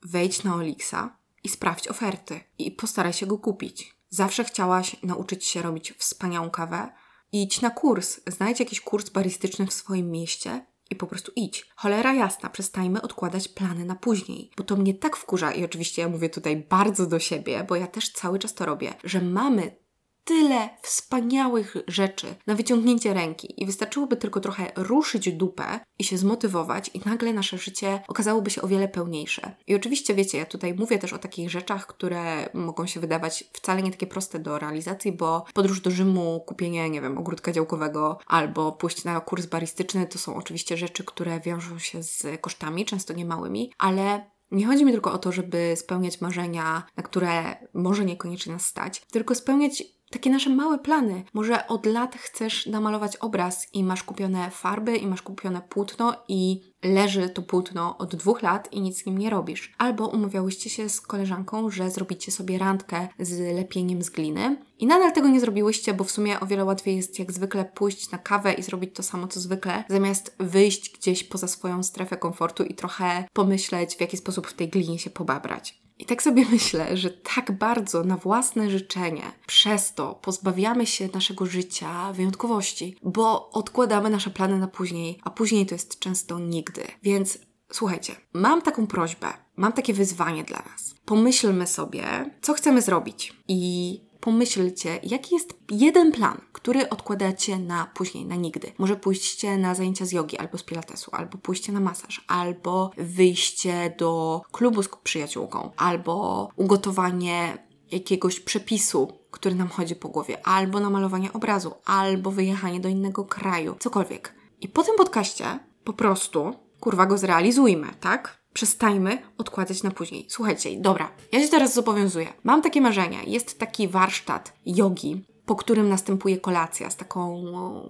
Wejdź 0.02 0.43
na 0.43 0.56
Olixa 0.56 1.17
i 1.43 1.50
sprawdź 1.50 1.88
oferty 1.88 2.39
i 2.58 2.72
postaraj 2.72 3.13
się 3.13 3.26
go 3.26 3.38
kupić. 3.38 3.96
Zawsze 4.10 4.43
chciałaś 4.43 4.96
nauczyć 5.04 5.46
się 5.46 5.62
robić 5.62 5.93
wspaniałą 5.98 6.50
kawę? 6.50 6.91
Idź 7.32 7.62
na 7.62 7.69
kurs, 7.69 8.19
znajdź 8.28 8.60
jakiś 8.60 8.82
kurs 8.82 9.10
baristyczny 9.10 9.67
w 9.67 9.74
swoim 9.74 10.12
mieście 10.12 10.65
i 10.94 10.96
po 10.96 11.08
prostu 11.08 11.32
idź. 11.36 11.66
Cholera 11.76 12.14
jasna, 12.14 12.50
przestajmy 12.50 13.02
odkładać 13.02 13.48
plany 13.48 13.86
na 13.86 13.96
później, 13.96 14.50
bo 14.58 14.64
to 14.64 14.76
mnie 14.76 14.94
tak 14.94 15.16
wkurza 15.16 15.52
i 15.52 15.66
oczywiście 15.66 16.02
ja 16.02 16.10
mówię 16.10 16.30
tutaj 16.30 16.66
bardzo 16.70 17.06
do 17.06 17.20
siebie, 17.20 17.66
bo 17.70 17.76
ja 17.76 17.88
też 17.88 18.12
cały 18.12 18.40
czas 18.40 18.54
to 18.54 18.66
robię, 18.66 18.94
że 19.04 19.22
mamy 19.22 19.83
tyle 20.24 20.70
wspaniałych 20.82 21.76
rzeczy 21.88 22.36
na 22.48 22.56
wyciągnięcie 22.56 23.14
ręki 23.14 23.64
i 23.64 23.66
wystarczyłoby 23.66 24.18
tylko 24.18 24.40
trochę 24.40 24.72
ruszyć 24.76 25.32
dupę 25.32 25.80
i 26.00 26.04
się 26.04 26.18
zmotywować 26.18 26.92
i 26.94 27.02
nagle 27.06 27.34
nasze 27.34 27.58
życie 27.58 28.02
okazałoby 28.08 28.50
się 28.50 28.62
o 28.62 28.68
wiele 28.68 28.88
pełniejsze. 28.88 29.56
I 29.68 29.76
oczywiście 29.76 30.16
wiecie, 30.16 30.38
ja 30.38 30.46
tutaj 30.46 30.74
mówię 30.74 31.00
też 31.00 31.14
o 31.14 31.18
takich 31.18 31.50
rzeczach, 31.50 31.88
które 31.88 32.50
mogą 32.54 32.86
się 32.86 33.00
wydawać 33.00 33.44
wcale 33.54 33.84
nie 33.84 33.92
takie 33.92 34.08
proste 34.08 34.40
do 34.40 34.60
realizacji, 34.60 35.12
bo 35.12 35.46
podróż 35.54 35.82
do 35.82 35.92
Rzymu, 35.92 36.44
kupienie, 36.48 36.90
nie 36.90 37.02
wiem, 37.02 37.18
ogródka 37.18 37.52
działkowego 37.52 38.20
albo 38.28 38.72
pójść 38.72 39.04
na 39.04 39.22
kurs 39.22 39.46
baristyczny 39.46 40.08
to 40.08 40.18
są 40.18 40.36
oczywiście 40.36 40.78
rzeczy, 40.78 41.04
które 41.04 41.40
wiążą 41.40 41.80
się 41.80 42.04
z 42.04 42.42
kosztami, 42.42 42.86
często 42.86 43.14
niemałymi, 43.14 43.72
ale 43.78 44.34
nie 44.52 44.66
chodzi 44.68 44.86
mi 44.86 44.92
tylko 44.92 45.14
o 45.14 45.18
to, 45.18 45.32
żeby 45.32 45.74
spełniać 45.76 46.22
marzenia, 46.22 46.84
na 46.98 47.04
które 47.04 47.56
może 47.74 48.06
niekoniecznie 48.06 48.54
nas 48.54 48.66
stać, 48.66 49.02
tylko 49.12 49.36
spełniać 49.36 49.84
takie 50.13 50.30
nasze 50.30 50.49
małe 50.49 50.80
plany. 50.80 51.23
Może 51.34 51.67
od 51.67 51.86
lat 51.86 52.15
chcesz 52.15 52.65
namalować 52.65 53.17
obraz 53.17 53.67
i 53.73 53.84
masz 53.84 54.04
kupione 54.04 54.52
farby 54.52 54.97
i 54.97 55.08
masz 55.08 55.21
kupione 55.21 55.62
płótno 55.62 56.15
i 56.28 56.62
leży 56.84 57.30
to 57.30 57.41
płótno 57.41 57.97
od 57.97 58.15
dwóch 58.15 58.41
lat 58.41 58.73
i 58.73 58.82
nic 58.82 59.02
z 59.02 59.06
nim 59.06 59.17
nie 59.17 59.30
robisz. 59.30 59.73
Albo 59.78 60.08
umawiałyście 60.08 60.69
się 60.69 60.89
z 60.89 61.02
koleżanką, 61.02 61.69
że 61.69 61.91
zrobicie 61.91 62.32
sobie 62.32 62.58
randkę 62.58 63.08
z 63.19 63.56
lepieniem 63.56 64.02
z 64.02 64.10
gliny 64.10 64.58
i 64.80 64.88
nadal 64.88 65.13
tego 65.13 65.30
nie 65.30 65.39
zrobiłyście, 65.39 65.93
bo 65.93 66.04
w 66.04 66.12
sumie 66.12 66.39
o 66.39 66.45
wiele 66.45 66.65
łatwiej 66.65 66.95
jest 66.95 67.19
jak 67.19 67.32
zwykle 67.32 67.65
pójść 67.65 68.12
na 68.12 68.17
kawę 68.17 68.54
i 68.54 68.63
zrobić 68.63 68.95
to 68.95 69.04
samo 69.04 69.28
co 69.28 69.39
zwykle, 69.39 69.84
zamiast 69.89 70.36
wyjść 70.39 70.97
gdzieś 70.97 71.23
poza 71.23 71.47
swoją 71.47 71.84
strefę 71.84 72.17
komfortu 72.17 72.63
i 72.63 72.73
trochę 72.73 73.26
pomyśleć, 73.34 73.95
w 73.95 74.02
jaki 74.02 74.17
sposób 74.17 74.47
w 74.47 74.54
tej 74.54 74.69
glinie 74.69 74.99
się 74.99 75.10
pobabrać. 75.10 75.83
I 76.00 76.06
tak 76.06 76.24
sobie 76.24 76.46
myślę, 76.52 76.98
że 76.98 77.10
tak 77.10 77.52
bardzo 77.52 78.04
na 78.04 78.18
własne 78.18 78.70
życzenie 78.70 79.32
przez 79.48 79.94
to 79.94 80.16
pozbawiamy 80.16 80.86
się 80.86 81.10
naszego 81.14 81.46
życia 81.46 82.14
wyjątkowości, 82.14 82.98
bo 83.04 83.50
odkładamy 83.50 84.10
nasze 84.10 84.30
plany 84.30 84.60
na 84.60 84.68
później, 84.68 85.20
a 85.24 85.30
później 85.30 85.66
to 85.66 85.76
jest 85.76 86.00
często 86.00 86.40
nigdy. 86.40 86.84
Więc 87.04 87.40
słuchajcie, 87.72 88.16
mam 88.34 88.62
taką 88.62 88.88
prośbę, 88.88 89.28
mam 89.56 89.74
takie 89.74 89.94
wyzwanie 89.94 90.44
dla 90.44 90.58
nas. 90.72 90.96
Pomyślmy 91.06 91.68
sobie, 91.68 92.04
co 92.42 92.54
chcemy 92.54 92.82
zrobić 92.82 93.34
i 93.48 94.12
pomyślcie, 94.24 95.00
jaki 95.04 95.36
jest 95.36 95.54
jeden 95.72 96.12
plan, 96.12 96.42
który 96.52 96.90
odkładacie 96.90 97.60
na 97.60 97.92
później, 97.94 98.26
na 98.26 98.36
nigdy. 98.36 98.72
Może 98.78 98.96
pójście 98.96 99.58
na 99.58 99.76
zajęcia 99.76 100.06
z 100.06 100.12
jogi 100.12 100.38
albo 100.38 100.58
z 100.58 100.64
pilatesu, 100.64 101.12
albo 101.14 101.38
pójście 101.38 101.72
na 101.72 101.80
masaż, 101.80 102.26
albo 102.28 102.92
wyjście 102.98 103.96
do 103.98 104.42
klubu 104.52 104.84
z 104.84 104.90
przyjaciółką, 105.04 105.72
albo 105.78 106.50
ugotowanie 106.56 107.58
jakiegoś 107.92 108.40
przepisu, 108.40 109.12
który 109.32 109.56
nam 109.56 109.68
chodzi 109.68 109.96
po 109.96 110.10
głowie, 110.10 110.48
albo 110.48 110.80
namalowanie 110.80 111.34
obrazu, 111.34 111.74
albo 111.86 112.32
wyjechanie 112.32 112.80
do 112.80 112.90
innego 112.90 113.26
kraju, 113.26 113.76
cokolwiek. 113.80 114.36
I 114.62 114.68
po 114.68 114.84
tym 114.84 114.96
podcaście 114.98 115.60
po 115.84 115.94
prostu, 115.94 116.54
kurwa, 116.80 117.06
go 117.06 117.18
zrealizujmy, 117.18 117.88
tak? 118.00 118.43
Przestańmy 118.54 119.18
odkładać 119.38 119.84
na 119.84 119.92
później. 119.92 120.26
Słuchajcie, 120.30 120.70
dobra, 120.82 121.12
ja 121.32 121.42
się 121.42 121.48
teraz 121.48 121.74
zobowiązuję. 121.74 122.34
Mam 122.44 122.62
takie 122.62 122.82
marzenia. 122.82 123.24
Jest 123.24 123.60
taki 123.60 123.88
warsztat 123.88 124.54
jogi, 124.66 125.24
po 125.46 125.56
którym 125.56 125.89
następuje 125.89 126.38
kolacja 126.38 126.89
z 126.89 126.96
taką 126.96 127.44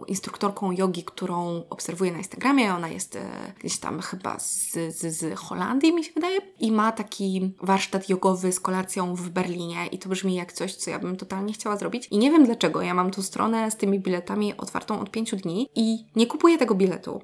instruktorką 0.08 0.72
jogi, 0.72 1.04
którą 1.04 1.64
obserwuję 1.70 2.12
na 2.12 2.18
Instagramie. 2.18 2.74
Ona 2.74 2.90
jest 2.90 3.16
e, 3.16 3.54
gdzieś 3.60 3.78
tam 3.78 4.02
chyba 4.02 4.40
z, 4.40 4.72
z, 4.74 5.18
z 5.18 5.40
Holandii, 5.40 5.94
mi 5.94 6.04
się 6.04 6.14
wydaje. 6.14 6.40
I 6.60 6.72
ma 6.72 6.92
taki 6.92 7.54
warsztat 7.62 8.10
jogowy 8.10 8.52
z 8.52 8.60
kolacją 8.60 9.16
w 9.16 9.30
Berlinie. 9.30 9.88
I 9.92 10.00
to 10.00 10.10
brzmi 10.10 10.36
jak 10.36 10.54
coś, 10.54 10.76
co 10.76 10.90
ja 10.90 11.00
bym 11.00 11.16
totalnie 11.16 11.54
chciała 11.54 11.78
zrobić. 11.78 12.08
I 12.12 12.18
nie 12.18 12.32
wiem 12.32 12.46
dlaczego. 12.46 12.82
Ja 12.82 12.94
mam 12.94 13.12
tu 13.12 13.22
stronę 13.22 13.72
z 13.72 13.78
tymi 13.78 14.00
biletami 14.00 14.58
otwartą 14.58 15.00
od 15.00 15.12
pięciu 15.12 15.36
dni 15.36 15.70
i 15.76 16.06
nie 16.16 16.28
kupuję 16.28 16.58
tego 16.58 16.76
biletu. 16.76 17.22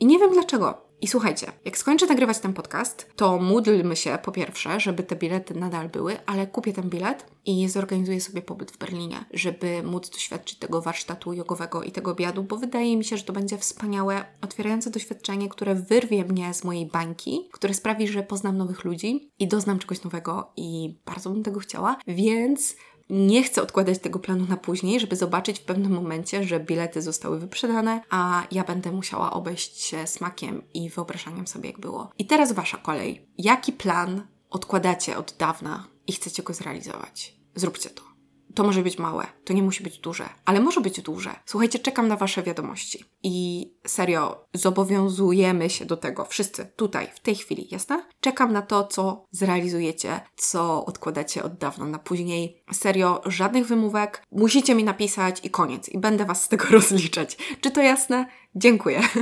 I 0.00 0.06
nie 0.06 0.18
wiem 0.18 0.32
dlaczego. 0.32 0.91
I 1.02 1.08
słuchajcie, 1.08 1.52
jak 1.64 1.78
skończę 1.78 2.06
nagrywać 2.06 2.38
ten 2.38 2.52
podcast, 2.52 3.12
to 3.16 3.38
módlmy 3.38 3.96
się 3.96 4.18
po 4.24 4.32
pierwsze, 4.32 4.80
żeby 4.80 5.02
te 5.02 5.16
bilety 5.16 5.54
nadal 5.54 5.88
były, 5.88 6.16
ale 6.26 6.46
kupię 6.46 6.72
ten 6.72 6.90
bilet 6.90 7.26
i 7.44 7.68
zorganizuję 7.68 8.20
sobie 8.20 8.42
pobyt 8.42 8.70
w 8.70 8.78
Berlinie, 8.78 9.24
żeby 9.32 9.82
móc 9.82 10.10
doświadczyć 10.10 10.58
tego 10.58 10.82
warsztatu 10.82 11.32
jogowego 11.32 11.82
i 11.82 11.92
tego 11.92 12.10
obiadu, 12.10 12.42
bo 12.42 12.56
wydaje 12.56 12.96
mi 12.96 13.04
się, 13.04 13.16
że 13.16 13.24
to 13.24 13.32
będzie 13.32 13.58
wspaniałe, 13.58 14.24
otwierające 14.42 14.90
doświadczenie, 14.90 15.48
które 15.48 15.74
wyrwie 15.74 16.24
mnie 16.24 16.54
z 16.54 16.64
mojej 16.64 16.86
bańki, 16.86 17.48
które 17.52 17.74
sprawi, 17.74 18.08
że 18.08 18.22
poznam 18.22 18.58
nowych 18.58 18.84
ludzi 18.84 19.30
i 19.38 19.48
doznam 19.48 19.78
czegoś 19.78 20.02
nowego 20.02 20.52
i 20.56 20.98
bardzo 21.06 21.30
bym 21.30 21.42
tego 21.42 21.60
chciała, 21.60 21.96
więc 22.06 22.76
nie 23.12 23.42
chcę 23.42 23.62
odkładać 23.62 23.98
tego 23.98 24.18
planu 24.18 24.46
na 24.48 24.56
później, 24.56 25.00
żeby 25.00 25.16
zobaczyć 25.16 25.58
w 25.58 25.64
pewnym 25.64 25.92
momencie, 25.92 26.44
że 26.44 26.60
bilety 26.60 27.02
zostały 27.02 27.38
wyprzedane, 27.38 28.00
a 28.10 28.46
ja 28.50 28.64
będę 28.64 28.92
musiała 28.92 29.32
obejść 29.32 29.80
się 29.80 30.06
smakiem 30.06 30.62
i 30.74 30.90
wyobrażaniem 30.90 31.46
sobie, 31.46 31.70
jak 31.70 31.80
było. 31.80 32.10
I 32.18 32.26
teraz 32.26 32.52
Wasza 32.52 32.76
kolej. 32.76 33.26
Jaki 33.38 33.72
plan 33.72 34.26
odkładacie 34.50 35.18
od 35.18 35.34
dawna 35.38 35.86
i 36.06 36.12
chcecie 36.12 36.42
go 36.42 36.54
zrealizować? 36.54 37.36
Zróbcie 37.54 37.90
to. 37.90 38.11
To 38.54 38.64
może 38.64 38.82
być 38.82 38.98
małe, 38.98 39.26
to 39.44 39.52
nie 39.52 39.62
musi 39.62 39.82
być 39.82 39.98
duże, 39.98 40.28
ale 40.44 40.60
może 40.60 40.80
być 40.80 41.00
duże. 41.00 41.30
Słuchajcie, 41.46 41.78
czekam 41.78 42.08
na 42.08 42.16
Wasze 42.16 42.42
wiadomości. 42.42 43.04
I 43.22 43.68
serio, 43.86 44.46
zobowiązujemy 44.54 45.70
się 45.70 45.84
do 45.84 45.96
tego, 45.96 46.24
wszyscy 46.24 46.72
tutaj, 46.76 47.08
w 47.14 47.20
tej 47.20 47.34
chwili, 47.34 47.68
jasne? 47.70 48.04
Czekam 48.20 48.52
na 48.52 48.62
to, 48.62 48.86
co 48.86 49.26
zrealizujecie, 49.30 50.20
co 50.36 50.84
odkładacie 50.84 51.42
od 51.42 51.54
dawna 51.54 51.86
na 51.86 51.98
później. 51.98 52.62
Serio, 52.72 53.22
żadnych 53.26 53.66
wymówek. 53.66 54.22
Musicie 54.32 54.74
mi 54.74 54.84
napisać 54.84 55.40
i 55.44 55.50
koniec. 55.50 55.88
I 55.88 55.98
będę 55.98 56.24
Was 56.24 56.44
z 56.44 56.48
tego 56.48 56.64
rozliczać. 56.78 57.36
Czy 57.60 57.70
to 57.70 57.82
jasne? 57.82 58.26
Dziękuję. 58.54 59.00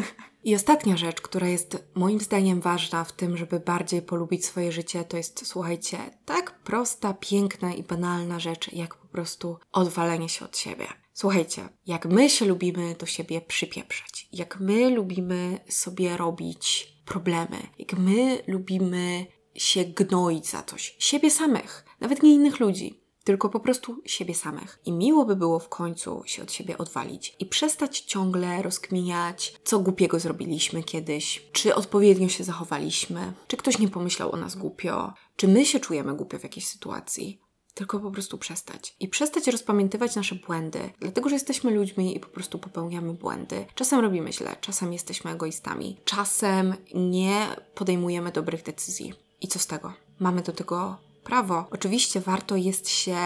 I 0.44 0.54
ostatnia 0.54 0.96
rzecz, 0.96 1.20
która 1.20 1.48
jest 1.48 1.84
moim 1.94 2.20
zdaniem 2.20 2.60
ważna 2.60 3.04
w 3.04 3.12
tym, 3.12 3.36
żeby 3.36 3.60
bardziej 3.60 4.02
polubić 4.02 4.46
swoje 4.46 4.72
życie, 4.72 5.04
to 5.04 5.16
jest, 5.16 5.46
słuchajcie, 5.46 5.98
tak 6.24 6.58
prosta, 6.58 7.14
piękna 7.14 7.74
i 7.74 7.82
banalna 7.82 8.40
rzecz, 8.40 8.72
jak 8.72 8.99
prostu 9.10 9.58
odwalenie 9.72 10.28
się 10.28 10.44
od 10.44 10.58
siebie. 10.58 10.86
Słuchajcie, 11.12 11.68
jak 11.86 12.06
my 12.06 12.30
się 12.30 12.44
lubimy 12.46 12.94
do 12.94 13.06
siebie 13.06 13.40
przypieprzać, 13.40 14.28
jak 14.32 14.60
my 14.60 14.90
lubimy 14.90 15.58
sobie 15.68 16.16
robić 16.16 16.92
problemy, 17.06 17.58
jak 17.78 17.98
my 17.98 18.42
lubimy 18.46 19.26
się 19.54 19.84
gnoić 19.84 20.46
za 20.46 20.62
coś, 20.62 20.96
siebie 20.98 21.30
samych, 21.30 21.84
nawet 22.00 22.22
nie 22.22 22.34
innych 22.34 22.60
ludzi, 22.60 23.00
tylko 23.24 23.48
po 23.48 23.60
prostu 23.60 24.02
siebie 24.06 24.34
samych. 24.34 24.80
I 24.84 24.92
miło 24.92 25.24
by 25.24 25.36
było 25.36 25.58
w 25.58 25.68
końcu 25.68 26.22
się 26.26 26.42
od 26.42 26.52
siebie 26.52 26.78
odwalić. 26.78 27.36
I 27.38 27.46
przestać 27.46 28.00
ciągle 28.00 28.62
rozkminiać, 28.62 29.54
co 29.64 29.78
głupiego 29.78 30.20
zrobiliśmy 30.20 30.82
kiedyś, 30.82 31.48
czy 31.52 31.74
odpowiednio 31.74 32.28
się 32.28 32.44
zachowaliśmy, 32.44 33.32
czy 33.46 33.56
ktoś 33.56 33.78
nie 33.78 33.88
pomyślał 33.88 34.32
o 34.32 34.36
nas 34.36 34.56
głupio, 34.56 35.12
czy 35.36 35.48
my 35.48 35.66
się 35.66 35.80
czujemy 35.80 36.14
głupio 36.16 36.38
w 36.38 36.42
jakiejś 36.42 36.66
sytuacji. 36.66 37.40
Tylko 37.80 38.00
po 38.00 38.10
prostu 38.10 38.38
przestać. 38.38 38.94
I 39.00 39.08
przestać 39.08 39.46
rozpamiętywać 39.46 40.16
nasze 40.16 40.34
błędy, 40.34 40.90
dlatego 40.98 41.28
że 41.28 41.34
jesteśmy 41.34 41.70
ludźmi 41.70 42.16
i 42.16 42.20
po 42.20 42.26
prostu 42.26 42.58
popełniamy 42.58 43.14
błędy. 43.14 43.66
Czasem 43.74 44.00
robimy 44.00 44.32
źle, 44.32 44.56
czasem 44.60 44.92
jesteśmy 44.92 45.30
egoistami, 45.30 45.96
czasem 46.04 46.74
nie 46.94 47.46
podejmujemy 47.74 48.32
dobrych 48.32 48.62
decyzji. 48.62 49.14
I 49.40 49.48
co 49.48 49.58
z 49.58 49.66
tego? 49.66 49.92
Mamy 50.18 50.42
do 50.42 50.52
tego 50.52 50.96
prawo. 51.24 51.64
Oczywiście 51.70 52.20
warto 52.20 52.56
jest 52.56 52.88
się 52.88 53.18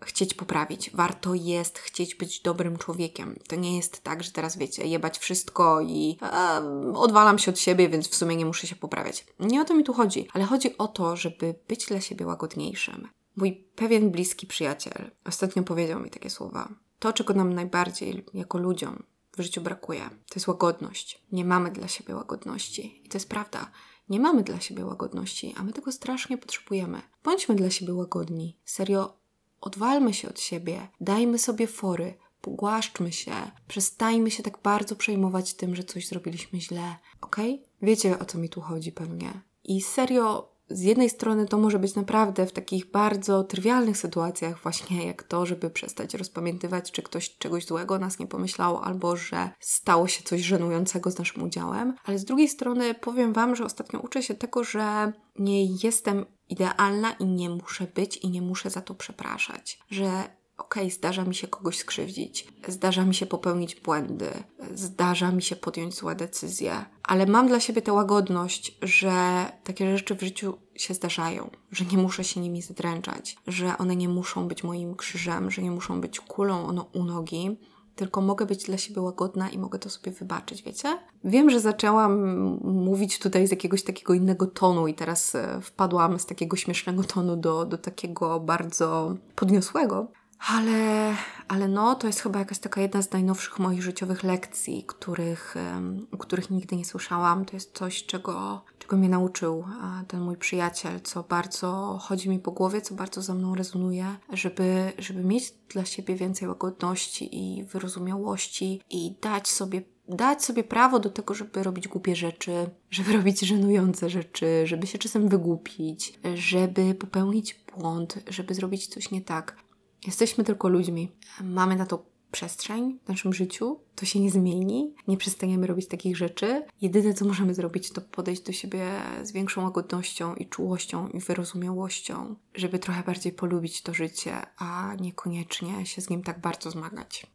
chcieć 0.00 0.34
poprawić, 0.34 0.90
warto 0.90 1.34
jest 1.34 1.78
chcieć 1.78 2.14
być 2.14 2.40
dobrym 2.40 2.76
człowiekiem. 2.76 3.38
To 3.48 3.56
nie 3.56 3.76
jest 3.76 4.02
tak, 4.02 4.22
że 4.22 4.32
teraz 4.32 4.58
wiecie, 4.58 4.86
jebać 4.86 5.18
wszystko 5.18 5.80
i 5.80 6.18
e, 6.22 6.92
odwalam 6.94 7.38
się 7.38 7.50
od 7.50 7.58
siebie, 7.58 7.88
więc 7.88 8.08
w 8.08 8.14
sumie 8.14 8.36
nie 8.36 8.46
muszę 8.46 8.66
się 8.66 8.76
poprawiać. 8.76 9.26
Nie 9.40 9.60
o 9.60 9.64
to 9.64 9.74
mi 9.74 9.84
tu 9.84 9.92
chodzi, 9.92 10.28
ale 10.32 10.44
chodzi 10.44 10.78
o 10.78 10.88
to, 10.88 11.16
żeby 11.16 11.54
być 11.68 11.86
dla 11.86 12.00
siebie 12.00 12.26
łagodniejszym. 12.26 13.08
Mój 13.36 13.52
pewien 13.74 14.10
bliski 14.10 14.46
przyjaciel 14.46 15.10
ostatnio 15.24 15.62
powiedział 15.62 16.00
mi 16.00 16.10
takie 16.10 16.30
słowa. 16.30 16.68
To, 16.98 17.12
czego 17.12 17.34
nam 17.34 17.54
najbardziej 17.54 18.24
jako 18.34 18.58
ludziom 18.58 19.02
w 19.36 19.42
życiu 19.42 19.60
brakuje, 19.60 20.00
to 20.00 20.34
jest 20.36 20.48
łagodność. 20.48 21.22
Nie 21.32 21.44
mamy 21.44 21.70
dla 21.70 21.88
siebie 21.88 22.14
łagodności. 22.14 23.02
I 23.04 23.08
to 23.08 23.16
jest 23.16 23.28
prawda. 23.28 23.70
Nie 24.08 24.20
mamy 24.20 24.42
dla 24.42 24.60
siebie 24.60 24.86
łagodności, 24.86 25.54
a 25.56 25.62
my 25.62 25.72
tego 25.72 25.92
strasznie 25.92 26.38
potrzebujemy. 26.38 27.02
Bądźmy 27.24 27.54
dla 27.54 27.70
siebie 27.70 27.94
łagodni. 27.94 28.58
Serio, 28.64 29.16
odwalmy 29.60 30.14
się 30.14 30.28
od 30.28 30.40
siebie, 30.40 30.88
dajmy 31.00 31.38
sobie 31.38 31.66
fory, 31.66 32.14
pogłaszczmy 32.40 33.12
się, 33.12 33.32
przestajmy 33.68 34.30
się 34.30 34.42
tak 34.42 34.58
bardzo 34.62 34.96
przejmować 34.96 35.54
tym, 35.54 35.76
że 35.76 35.84
coś 35.84 36.08
zrobiliśmy 36.08 36.60
źle, 36.60 36.96
ok? 37.20 37.36
Wiecie 37.82 38.18
o 38.18 38.24
co 38.24 38.38
mi 38.38 38.48
tu 38.48 38.60
chodzi 38.60 38.92
pewnie. 38.92 39.40
I 39.64 39.82
serio, 39.82 40.55
z 40.68 40.82
jednej 40.82 41.10
strony 41.10 41.46
to 41.46 41.58
może 41.58 41.78
być 41.78 41.94
naprawdę 41.94 42.46
w 42.46 42.52
takich 42.52 42.90
bardzo 42.90 43.44
trywialnych 43.44 43.98
sytuacjach, 43.98 44.62
właśnie 44.62 45.06
jak 45.06 45.22
to, 45.22 45.46
żeby 45.46 45.70
przestać 45.70 46.14
rozpamiętywać, 46.14 46.92
czy 46.92 47.02
ktoś 47.02 47.36
czegoś 47.38 47.66
złego 47.66 47.98
nas 47.98 48.18
nie 48.18 48.26
pomyślał, 48.26 48.78
albo 48.78 49.16
że 49.16 49.50
stało 49.60 50.08
się 50.08 50.24
coś 50.24 50.40
żenującego 50.40 51.10
z 51.10 51.18
naszym 51.18 51.42
udziałem. 51.42 51.94
Ale 52.04 52.18
z 52.18 52.24
drugiej 52.24 52.48
strony 52.48 52.94
powiem 52.94 53.32
Wam, 53.32 53.56
że 53.56 53.64
ostatnio 53.64 54.00
uczę 54.00 54.22
się 54.22 54.34
tego, 54.34 54.64
że 54.64 55.12
nie 55.38 55.64
jestem 55.64 56.26
idealna 56.48 57.12
i 57.12 57.24
nie 57.24 57.50
muszę 57.50 57.86
być 57.94 58.16
i 58.16 58.30
nie 58.30 58.42
muszę 58.42 58.70
za 58.70 58.80
to 58.80 58.94
przepraszać. 58.94 59.78
Że 59.90 60.36
okej, 60.58 60.82
okay, 60.82 60.90
zdarza 60.90 61.24
mi 61.24 61.34
się 61.34 61.48
kogoś 61.48 61.78
skrzywdzić, 61.78 62.48
zdarza 62.68 63.04
mi 63.04 63.14
się 63.14 63.26
popełnić 63.26 63.80
błędy, 63.80 64.30
zdarza 64.74 65.32
mi 65.32 65.42
się 65.42 65.56
podjąć 65.56 65.94
złe 65.94 66.14
decyzje, 66.14 66.84
ale 67.02 67.26
mam 67.26 67.48
dla 67.48 67.60
siebie 67.60 67.82
tę 67.82 67.92
łagodność, 67.92 68.78
że 68.82 69.46
takie 69.64 69.96
rzeczy 69.96 70.14
w 70.14 70.20
życiu 70.20 70.58
się 70.74 70.94
zdarzają, 70.94 71.50
że 71.70 71.84
nie 71.84 71.98
muszę 71.98 72.24
się 72.24 72.40
nimi 72.40 72.62
zadręczać, 72.62 73.36
że 73.46 73.78
one 73.78 73.96
nie 73.96 74.08
muszą 74.08 74.48
być 74.48 74.64
moim 74.64 74.94
krzyżem, 74.94 75.50
że 75.50 75.62
nie 75.62 75.70
muszą 75.70 76.00
być 76.00 76.20
kulą 76.20 76.84
u 76.92 77.04
nogi, 77.04 77.56
tylko 77.96 78.20
mogę 78.20 78.46
być 78.46 78.64
dla 78.64 78.78
siebie 78.78 79.02
łagodna 79.02 79.50
i 79.50 79.58
mogę 79.58 79.78
to 79.78 79.90
sobie 79.90 80.12
wybaczyć, 80.12 80.62
wiecie? 80.62 80.98
Wiem, 81.24 81.50
że 81.50 81.60
zaczęłam 81.60 82.20
mówić 82.64 83.18
tutaj 83.18 83.46
z 83.46 83.50
jakiegoś 83.50 83.82
takiego 83.82 84.14
innego 84.14 84.46
tonu 84.46 84.86
i 84.86 84.94
teraz 84.94 85.34
e, 85.34 85.60
wpadłam 85.62 86.18
z 86.18 86.26
takiego 86.26 86.56
śmiesznego 86.56 87.04
tonu 87.04 87.36
do, 87.36 87.64
do 87.64 87.78
takiego 87.78 88.40
bardzo 88.40 89.16
podniosłego, 89.34 90.06
ale, 90.38 91.14
ale 91.48 91.68
no, 91.68 91.94
to 91.94 92.06
jest 92.06 92.20
chyba 92.20 92.38
jakaś 92.38 92.58
taka 92.58 92.80
jedna 92.80 93.02
z 93.02 93.12
najnowszych 93.12 93.58
moich 93.58 93.82
życiowych 93.82 94.24
lekcji, 94.24 94.84
których, 94.86 95.54
um, 95.56 96.06
których 96.18 96.50
nigdy 96.50 96.76
nie 96.76 96.84
słyszałam. 96.84 97.44
To 97.44 97.56
jest 97.56 97.78
coś, 97.78 98.06
czego, 98.06 98.64
czego 98.78 98.96
mnie 98.96 99.08
nauczył 99.08 99.64
ten 100.08 100.20
mój 100.20 100.36
przyjaciel, 100.36 101.00
co 101.00 101.22
bardzo 101.22 101.98
chodzi 102.02 102.28
mi 102.28 102.38
po 102.38 102.52
głowie, 102.52 102.80
co 102.80 102.94
bardzo 102.94 103.22
ze 103.22 103.34
mną 103.34 103.54
rezonuje, 103.54 104.16
żeby, 104.32 104.92
żeby 104.98 105.24
mieć 105.24 105.54
dla 105.68 105.84
siebie 105.84 106.14
więcej 106.14 106.48
łagodności 106.48 107.28
i 107.36 107.64
wyrozumiałości 107.64 108.82
i 108.90 109.14
dać 109.22 109.48
sobie 109.48 109.82
dać 110.08 110.44
sobie 110.44 110.64
prawo 110.64 110.98
do 110.98 111.10
tego, 111.10 111.34
żeby 111.34 111.62
robić 111.62 111.88
głupie 111.88 112.16
rzeczy, 112.16 112.70
żeby 112.90 113.12
robić 113.12 113.40
żenujące 113.40 114.10
rzeczy, 114.10 114.46
żeby 114.64 114.86
się 114.86 114.98
czasem 114.98 115.28
wygłupić, 115.28 116.18
żeby 116.34 116.94
popełnić 116.94 117.64
błąd, 117.78 118.18
żeby 118.28 118.54
zrobić 118.54 118.86
coś 118.86 119.10
nie 119.10 119.22
tak. 119.22 119.65
Jesteśmy 120.06 120.44
tylko 120.44 120.68
ludźmi. 120.68 121.12
Mamy 121.40 121.76
na 121.76 121.86
to 121.86 122.16
przestrzeń 122.32 122.98
w 123.04 123.08
naszym 123.08 123.32
życiu, 123.32 123.80
to 123.94 124.06
się 124.06 124.20
nie 124.20 124.30
zmieni, 124.30 124.94
nie 125.08 125.16
przestaniemy 125.16 125.66
robić 125.66 125.88
takich 125.88 126.16
rzeczy. 126.16 126.62
Jedyne, 126.80 127.14
co 127.14 127.24
możemy 127.24 127.54
zrobić, 127.54 127.90
to 127.90 128.00
podejść 128.00 128.42
do 128.42 128.52
siebie 128.52 128.90
z 129.22 129.32
większą 129.32 129.64
łagodnością 129.64 130.34
i 130.34 130.46
czułością 130.46 131.08
i 131.08 131.20
wyrozumiałością, 131.20 132.36
żeby 132.54 132.78
trochę 132.78 133.02
bardziej 133.02 133.32
polubić 133.32 133.82
to 133.82 133.94
życie, 133.94 134.32
a 134.58 134.94
niekoniecznie 135.00 135.86
się 135.86 136.02
z 136.02 136.10
nim 136.10 136.22
tak 136.22 136.40
bardzo 136.40 136.70
zmagać. 136.70 137.26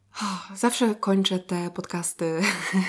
Zawsze 0.54 0.94
kończę 0.94 1.38
te 1.38 1.70
podcasty 1.70 2.40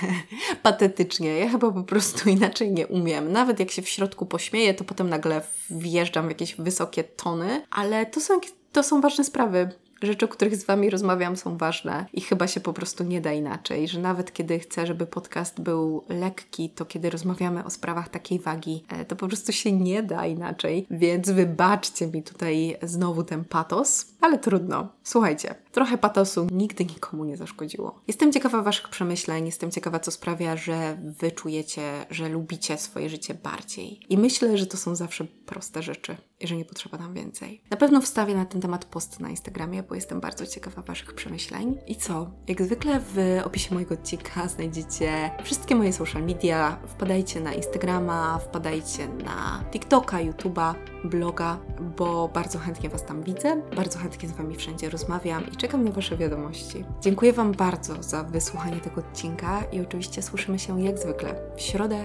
patetycznie. 0.63 1.39
Ja 1.39 1.49
chyba 1.49 1.71
po 1.71 1.83
prostu 1.83 2.29
inaczej 2.29 2.71
nie 2.71 2.87
umiem. 2.87 3.31
Nawet 3.31 3.59
jak 3.59 3.71
się 3.71 3.81
w 3.81 3.89
środku 3.89 4.25
pośmieję, 4.25 4.73
to 4.73 4.83
potem 4.83 5.09
nagle 5.09 5.41
wjeżdżam 5.69 6.25
w 6.25 6.29
jakieś 6.29 6.55
wysokie 6.55 7.03
tony, 7.03 7.65
ale 7.69 8.05
to 8.05 8.21
są 8.21 8.39
to 8.73 8.83
są 8.83 9.01
ważne 9.01 9.23
sprawy. 9.23 9.69
Rzeczy, 10.01 10.25
o 10.25 10.27
których 10.27 10.55
z 10.55 10.65
Wami 10.65 10.89
rozmawiam, 10.89 11.37
są 11.37 11.57
ważne 11.57 12.05
i 12.13 12.21
chyba 12.21 12.47
się 12.47 12.59
po 12.59 12.73
prostu 12.73 13.03
nie 13.03 13.21
da 13.21 13.33
inaczej, 13.33 13.87
że 13.87 13.99
nawet 13.99 14.33
kiedy 14.33 14.59
chcę, 14.59 14.87
żeby 14.87 15.05
podcast 15.05 15.61
był 15.61 16.03
lekki, 16.09 16.69
to 16.69 16.85
kiedy 16.85 17.09
rozmawiamy 17.09 17.63
o 17.63 17.69
sprawach 17.69 18.09
takiej 18.09 18.39
wagi, 18.39 18.83
e, 18.89 19.05
to 19.05 19.15
po 19.15 19.27
prostu 19.27 19.51
się 19.51 19.71
nie 19.71 20.03
da 20.03 20.25
inaczej. 20.25 20.87
Więc 20.91 21.29
wybaczcie 21.29 22.07
mi 22.07 22.23
tutaj 22.23 22.77
znowu 22.81 23.23
ten 23.23 23.45
patos, 23.45 24.05
ale 24.23 24.39
trudno. 24.39 24.87
Słuchajcie, 25.03 25.55
trochę 25.71 25.97
patosu 25.97 26.47
nigdy 26.51 26.85
nikomu 26.85 27.25
nie 27.25 27.37
zaszkodziło. 27.37 28.01
Jestem 28.07 28.31
ciekawa 28.31 28.61
Waszych 28.61 28.89
przemyśleń, 28.89 29.45
jestem 29.45 29.71
ciekawa, 29.71 29.99
co 29.99 30.11
sprawia, 30.11 30.57
że 30.57 30.97
Wy 31.19 31.31
czujecie, 31.31 32.05
że 32.09 32.29
lubicie 32.29 32.77
swoje 32.77 33.09
życie 33.09 33.33
bardziej. 33.33 33.99
I 34.09 34.17
myślę, 34.17 34.57
że 34.57 34.65
to 34.65 34.77
są 34.77 34.95
zawsze 34.95 35.25
proste 35.45 35.83
rzeczy 35.83 36.17
i 36.39 36.47
że 36.47 36.55
nie 36.55 36.65
potrzeba 36.65 36.97
nam 36.97 37.13
więcej. 37.13 37.61
Na 37.69 37.77
pewno 37.77 38.01
wstawię 38.01 38.35
na 38.35 38.45
ten 38.45 38.61
temat 38.61 38.85
post 38.85 39.19
na 39.19 39.29
Instagramie, 39.29 39.83
bo 39.83 39.95
jestem 39.95 40.19
bardzo 40.19 40.47
ciekawa 40.47 40.81
Waszych 40.81 41.13
przemyśleń. 41.13 41.77
I 41.87 41.95
co? 41.95 42.31
Jak 42.47 42.61
zwykle 42.61 42.99
w 42.99 43.17
opisie 43.43 43.73
mojego 43.73 43.93
odcinka 43.93 44.47
znajdziecie 44.55 45.31
wszystkie 45.43 45.75
moje 45.75 45.93
social 45.93 46.23
media. 46.23 46.79
Wpadajcie 46.87 47.39
na 47.39 47.53
Instagrama, 47.53 48.39
wpadajcie 48.39 49.07
na 49.07 49.63
TikToka, 49.71 50.17
YouTube'a, 50.17 50.75
bloga, 51.03 51.59
bo 51.97 52.27
bardzo 52.27 52.59
chętnie 52.59 52.89
Was 52.89 53.05
tam 53.05 53.23
widzę, 53.23 53.61
bardzo 53.75 53.99
chętnie 54.13 54.29
z 54.29 54.31
Wami 54.31 54.55
wszędzie 54.55 54.89
rozmawiam 54.89 55.43
i 55.51 55.57
czekam 55.57 55.83
na 55.83 55.91
Wasze 55.91 56.17
wiadomości. 56.17 56.85
Dziękuję 57.01 57.33
Wam 57.33 57.51
bardzo 57.51 58.03
za 58.03 58.23
wysłuchanie 58.23 58.77
tego 58.77 59.01
odcinka 59.01 59.63
i 59.71 59.81
oczywiście 59.81 60.21
słyszymy 60.21 60.59
się 60.59 60.81
jak 60.81 60.97
zwykle 60.97 61.35
w 61.55 61.61
środę 61.61 62.03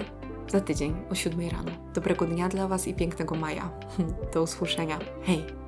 za 0.48 0.60
tydzień 0.60 0.96
o 1.10 1.14
7 1.14 1.50
rano. 1.50 1.70
Dobrego 1.94 2.26
dnia 2.26 2.48
dla 2.48 2.68
Was 2.68 2.88
i 2.88 2.94
pięknego 2.94 3.34
maja. 3.34 3.70
Do 4.34 4.42
usłyszenia. 4.42 4.98
Hej! 5.22 5.67